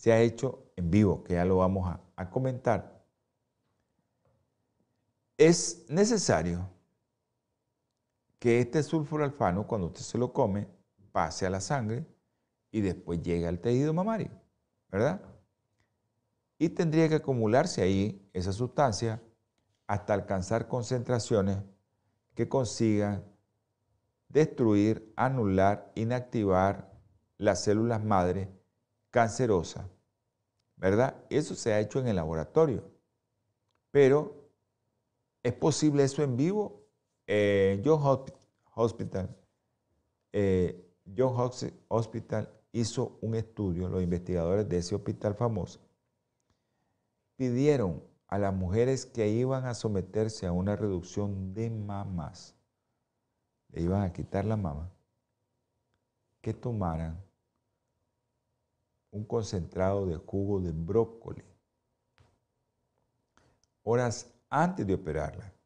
[0.00, 3.04] se ha hecho en vivo, que ya lo vamos a, comentar.
[5.36, 6.66] Es necesario
[8.40, 10.66] que este sulfuralfano, cuando usted se lo come,
[11.12, 12.04] pase a la sangre
[12.72, 14.30] y después llegue al tejido mamario,
[14.90, 15.20] ¿verdad?
[16.58, 19.22] Y tendría que acumularse ahí esa sustancia
[19.86, 21.58] hasta alcanzar concentraciones
[22.34, 23.24] que consigan
[24.28, 26.92] destruir, anular, inactivar
[27.38, 28.48] las células madre
[29.10, 29.88] cancerosa
[30.80, 31.14] ¿verdad?
[31.28, 32.90] Eso se ha hecho en el laboratorio.
[33.90, 34.48] Pero,
[35.42, 36.79] ¿es posible eso en vivo?
[37.32, 38.02] Eh, John
[38.74, 39.36] Hospital,
[40.32, 40.84] eh,
[41.16, 41.36] John
[41.86, 45.78] Hospital hizo un estudio, los investigadores de ese hospital famoso,
[47.36, 52.56] pidieron a las mujeres que iban a someterse a una reducción de mamas,
[53.68, 54.90] le iban a quitar la mama,
[56.40, 57.22] que tomaran
[59.12, 61.44] un concentrado de jugo de brócoli
[63.84, 65.59] horas antes de operarla.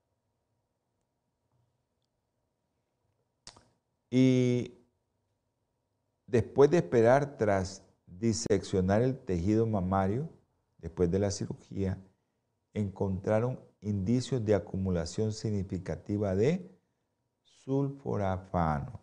[4.17, 4.79] Y
[6.29, 10.31] después de esperar tras diseccionar el tejido mamario,
[10.79, 11.99] después de la cirugía,
[12.75, 16.79] encontraron indicios de acumulación significativa de
[17.43, 19.01] sulforafano.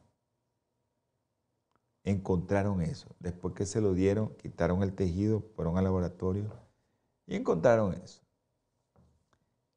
[2.06, 3.14] Encontraron eso.
[3.20, 6.50] Después que se lo dieron, quitaron el tejido, fueron al laboratorio
[7.28, 8.22] y encontraron eso.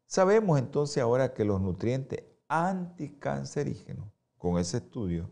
[0.07, 4.14] Sabemos entonces ahora que los nutrientes anticancerígenos,
[4.45, 5.31] con ese estudio,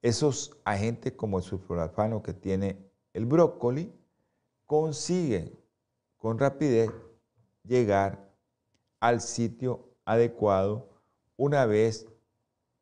[0.00, 3.92] esos agentes como el sulforafano que tiene el brócoli,
[4.64, 5.54] consiguen
[6.16, 6.90] con rapidez
[7.62, 8.34] llegar
[8.98, 10.88] al sitio adecuado
[11.36, 12.08] una vez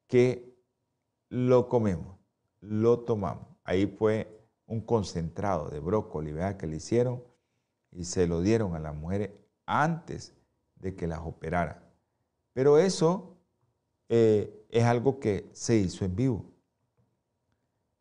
[0.06, 0.56] que
[1.28, 2.16] lo comemos,
[2.60, 3.48] lo tomamos.
[3.64, 6.56] Ahí fue un concentrado de brócoli, ¿verdad?
[6.56, 7.20] Que le hicieron
[7.90, 9.32] y se lo dieron a las mujeres
[9.66, 10.36] antes
[10.76, 11.82] de que las operaran.
[12.52, 13.31] Pero eso
[14.14, 16.44] eh, es algo que se hizo en vivo.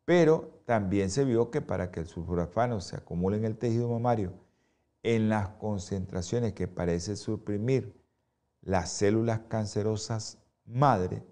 [0.04, 4.34] Pero también se vio que para que el sulforafano se acumule en el tejido mamario
[5.02, 7.98] en las concentraciones que parece suprimir
[8.60, 11.24] las células cancerosas madre,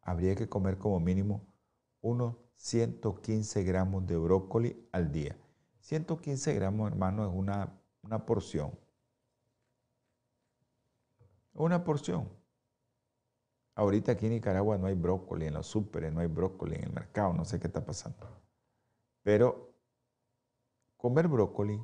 [0.00, 1.46] habría que comer como mínimo
[2.00, 5.36] unos 115 gramos de brócoli al día.
[5.80, 8.72] 115 gramos, hermano, es una, una porción.
[11.52, 12.37] Una porción.
[13.78, 16.92] Ahorita aquí en Nicaragua no hay brócoli en los súperes, no hay brócoli en el
[16.92, 18.26] mercado, no sé qué está pasando.
[19.22, 19.72] Pero
[20.96, 21.80] comer brócoli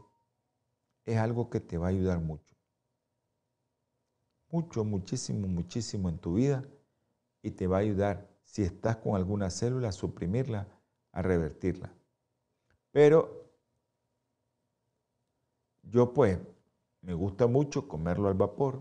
[1.04, 2.52] es algo que te va a ayudar mucho.
[4.50, 6.64] Mucho, muchísimo, muchísimo en tu vida
[7.42, 10.66] y te va a ayudar, si estás con alguna célula, a suprimirla,
[11.12, 11.94] a revertirla.
[12.90, 13.52] Pero
[15.84, 16.40] yo pues
[17.02, 18.80] me gusta mucho comerlo al vapor,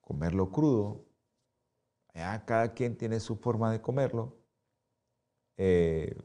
[0.00, 1.11] comerlo crudo.
[2.12, 4.36] Cada quien tiene su forma de comerlo.
[5.56, 6.16] Eh,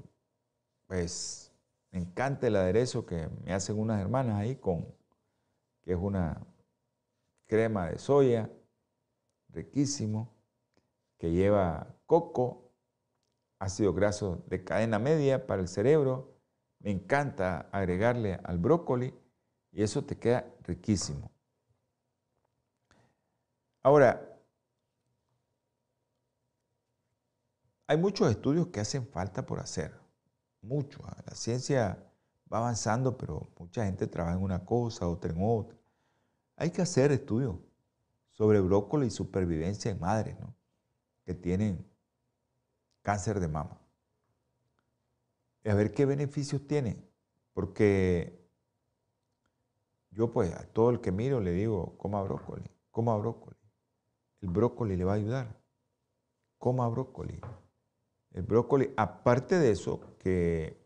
[0.87, 1.51] pues
[1.91, 4.85] me encanta el aderezo que me hacen unas hermanas ahí con,
[5.83, 6.45] que es una
[7.47, 8.49] crema de soya,
[9.49, 10.35] riquísimo,
[11.17, 12.71] que lleva coco,
[13.59, 16.37] ácido graso de cadena media para el cerebro.
[16.79, 19.13] Me encanta agregarle al brócoli
[19.71, 21.31] y eso te queda riquísimo.
[23.83, 24.36] Ahora,
[27.87, 29.97] hay muchos estudios que hacen falta por hacer
[30.61, 30.99] mucho.
[31.05, 31.23] ¿ah?
[31.25, 32.03] La ciencia
[32.51, 35.77] va avanzando, pero mucha gente trabaja en una cosa, otra en otra.
[36.57, 37.55] Hay que hacer estudios
[38.31, 40.37] sobre brócoli y supervivencia en madres
[41.23, 41.89] que tienen
[43.01, 43.79] cáncer de mama.
[45.63, 47.03] Y a ver qué beneficios tiene.
[47.53, 48.47] Porque
[50.11, 53.57] yo pues a todo el que miro le digo, coma brócoli, coma brócoli.
[54.41, 55.61] El brócoli le va a ayudar.
[56.57, 57.39] Coma brócoli.
[58.31, 60.77] El brócoli, aparte de eso, que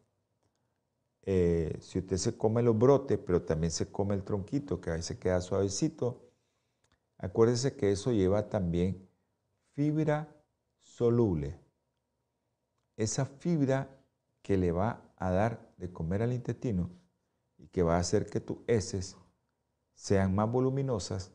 [1.23, 5.01] eh, si usted se come los brotes, pero también se come el tronquito, que ahí
[5.01, 6.21] se queda suavecito,
[7.17, 9.07] acuérdese que eso lleva también
[9.73, 10.35] fibra
[10.79, 11.59] soluble.
[12.97, 13.89] Esa fibra
[14.41, 16.89] que le va a dar de comer al intestino
[17.57, 19.15] y que va a hacer que tus heces
[19.93, 21.31] sean más voluminosas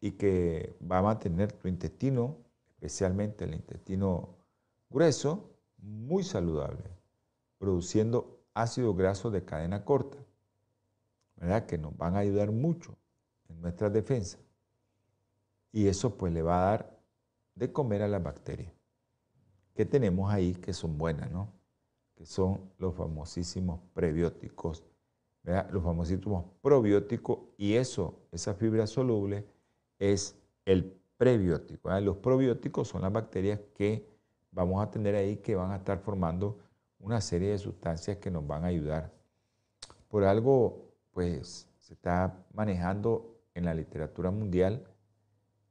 [0.00, 2.36] y que va a mantener tu intestino,
[2.74, 4.36] especialmente el intestino
[4.92, 6.84] grueso, muy saludable,
[7.58, 10.18] produciendo ácidos grasos de cadena corta,
[11.36, 11.66] ¿verdad?
[11.66, 12.96] que nos van a ayudar mucho
[13.48, 14.38] en nuestra defensa.
[15.72, 17.00] Y eso pues le va a dar
[17.54, 18.72] de comer a las bacterias
[19.74, 21.52] que tenemos ahí que son buenas, ¿no?
[22.14, 24.84] Que son los famosísimos prebióticos,
[25.42, 25.70] ¿verdad?
[25.70, 29.46] Los famosísimos probióticos y eso, esa fibra soluble
[29.98, 30.36] es
[30.66, 31.88] el prebiótico.
[32.00, 34.11] Los probióticos son las bacterias que
[34.52, 36.58] vamos a tener ahí que van a estar formando
[36.98, 39.12] una serie de sustancias que nos van a ayudar.
[40.08, 44.86] Por algo, pues se está manejando en la literatura mundial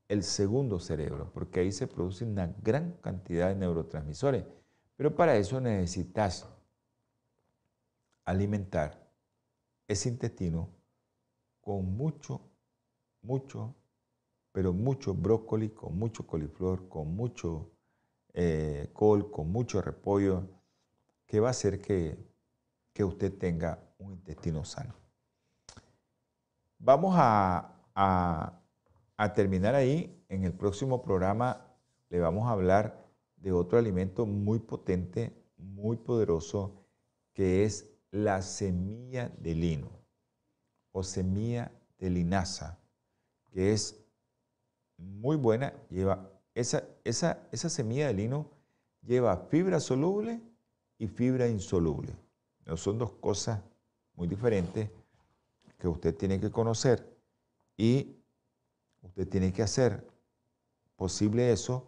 [0.08, 4.44] el segundo cerebro, porque ahí se produce una gran cantidad de neurotransmisores.
[4.98, 6.50] Pero para eso necesitas
[8.26, 9.10] alimentar
[9.88, 10.70] ese intestino
[11.62, 12.42] con mucho,
[13.22, 13.74] mucho,
[14.52, 17.72] pero mucho brócoli, con mucho coliflor, con mucho
[18.34, 20.48] eh, col, con mucho repollo,
[21.26, 22.18] que va a hacer que,
[22.94, 24.94] que usted tenga un intestino sano.
[26.80, 30.26] Vamos a, a terminar ahí.
[30.30, 31.68] En el próximo programa
[32.10, 33.06] le vamos a hablar
[33.36, 36.86] de otro alimento muy potente, muy poderoso,
[37.34, 39.90] que es la semilla de lino
[40.92, 42.80] o semilla de linaza,
[43.52, 44.04] que es
[44.98, 48.50] muy buena, lleva esa, esa, esa semilla de lino
[49.02, 50.42] lleva fibra soluble
[50.98, 52.14] y fibra insoluble.
[52.66, 53.62] No son dos cosas
[54.16, 54.90] muy diferentes
[55.78, 57.12] que usted tiene que conocer
[57.76, 58.16] y
[59.02, 60.08] usted tiene que hacer
[60.96, 61.86] posible eso,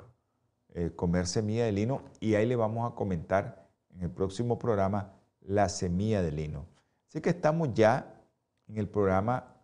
[0.73, 5.13] eh, comer semilla de lino y ahí le vamos a comentar en el próximo programa
[5.41, 6.65] la semilla de lino.
[7.07, 8.19] Así que estamos ya
[8.67, 9.55] en el programa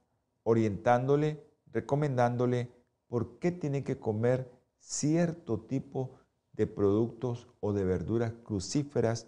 [0.43, 2.71] orientándole, recomendándole
[3.07, 6.17] por qué tiene que comer cierto tipo
[6.53, 9.27] de productos o de verduras crucíferas,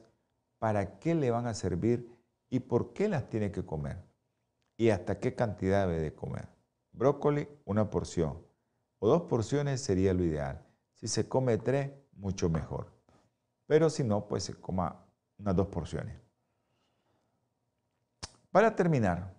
[0.60, 2.08] para qué le van a servir
[2.50, 3.98] y por qué las tiene que comer
[4.78, 6.50] y hasta qué cantidad debe de comer.
[6.92, 8.38] Brócoli, una porción
[9.00, 10.64] o dos porciones sería lo ideal.
[10.94, 12.92] Si se come tres, mucho mejor.
[13.66, 15.04] Pero si no, pues se coma
[15.40, 16.16] unas dos porciones.
[18.52, 19.34] Para terminar,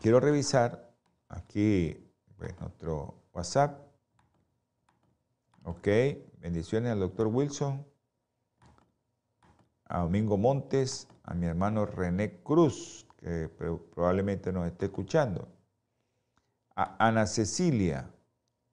[0.00, 0.94] quiero revisar
[1.28, 3.89] aquí nuestro WhatsApp.
[5.62, 5.88] Ok,
[6.38, 7.86] bendiciones al doctor Wilson,
[9.84, 15.48] a Domingo Montes, a mi hermano René Cruz, que probablemente nos esté escuchando,
[16.74, 18.10] a Ana Cecilia,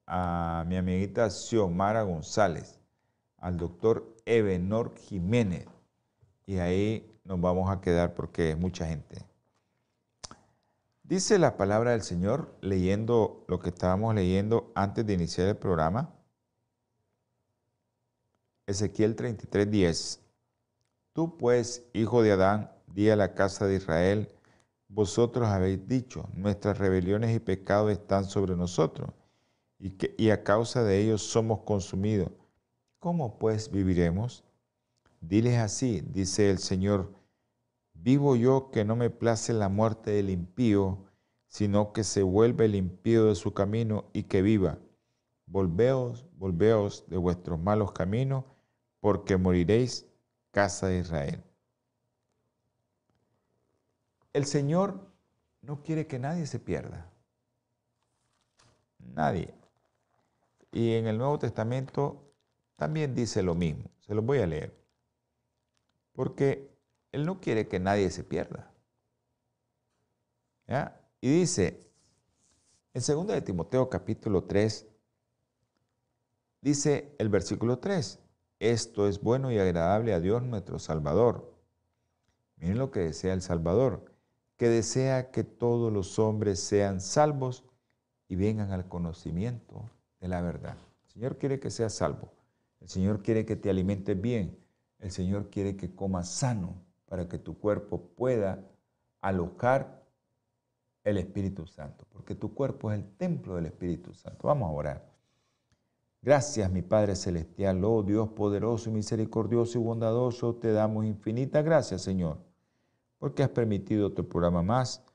[0.05, 2.79] a mi amiguita Xiomara González,
[3.37, 5.67] al doctor Ebenor Jiménez,
[6.45, 9.25] y ahí nos vamos a quedar porque es mucha gente.
[11.03, 16.16] Dice la palabra del Señor, leyendo lo que estábamos leyendo antes de iniciar el programa.
[18.67, 20.21] Ezequiel 33, 10.
[21.13, 24.27] Tú pues, hijo de Adán, di a la casa de Israel,
[24.89, 29.09] vosotros habéis dicho, nuestras rebeliones y pecados están sobre nosotros,
[29.79, 32.29] y, que, y a causa de ellos somos consumidos.
[32.99, 34.43] ¿Cómo pues viviremos?
[35.21, 37.13] Diles así, dice el Señor,
[37.93, 41.05] vivo yo que no me place la muerte del impío,
[41.47, 44.77] sino que se vuelva el impío de su camino y que viva.
[45.45, 48.43] Volveos, volveos de vuestros malos caminos,
[48.99, 50.05] porque moriréis,
[50.51, 51.43] casa de Israel.
[54.33, 55.11] El Señor
[55.61, 57.09] no quiere que nadie se pierda.
[58.99, 59.53] Nadie.
[60.71, 62.33] Y en el Nuevo Testamento
[62.75, 63.89] también dice lo mismo.
[63.99, 64.77] Se lo voy a leer
[66.17, 66.75] porque
[67.11, 68.73] Él no quiere que nadie se pierda.
[71.21, 71.87] Y dice,
[72.95, 74.87] en 2 de Timoteo capítulo 3,
[76.59, 78.19] dice el versículo 3,
[78.59, 81.53] esto es bueno y agradable a Dios nuestro Salvador.
[82.57, 84.11] Miren lo que desea el Salvador,
[84.57, 87.63] que desea que todos los hombres sean salvos
[88.27, 89.89] y vengan al conocimiento
[90.19, 90.75] de la verdad.
[91.05, 92.31] El Señor quiere que seas salvo.
[92.81, 94.57] El Señor quiere que te alimentes bien.
[94.99, 96.75] El Señor quiere que comas sano
[97.07, 98.63] para que tu cuerpo pueda
[99.21, 100.03] alojar
[101.03, 104.47] el Espíritu Santo, porque tu cuerpo es el templo del Espíritu Santo.
[104.47, 105.16] Vamos a orar.
[106.27, 112.39] Gracias, mi Padre Celestial, oh Dios poderoso misericordioso y bondadoso, te damos infinitas gracias, Señor,
[113.17, 115.05] porque has permitido otro programa más.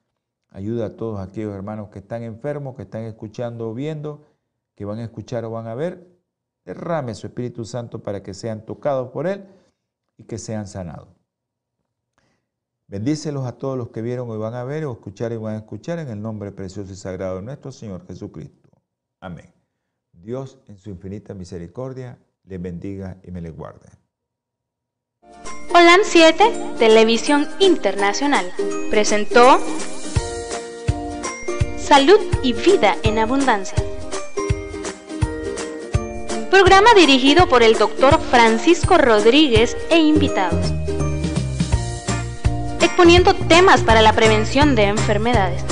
[0.49, 4.25] Ayuda a todos aquellos hermanos que están enfermos, que están escuchando o viendo,
[4.75, 6.09] que van a escuchar o van a ver.
[6.65, 9.45] Derrame su Espíritu Santo para que sean tocados por Él
[10.17, 11.09] y que sean sanados.
[12.89, 15.59] Bendícelos a todos los que vieron y van a ver o escuchar y van a
[15.59, 18.71] escuchar en el nombre precioso y sagrado de nuestro Señor Jesucristo.
[19.21, 19.62] Amén.
[20.13, 23.89] Dios en su infinita misericordia les bendiga y me les guarde.
[25.75, 28.53] Holan 7, Televisión Internacional,
[28.91, 29.59] presentó
[31.79, 33.83] Salud y Vida en Abundancia
[36.53, 40.71] Programa dirigido por el doctor Francisco Rodríguez e invitados.
[42.81, 45.72] Exponiendo temas para la prevención de enfermedades.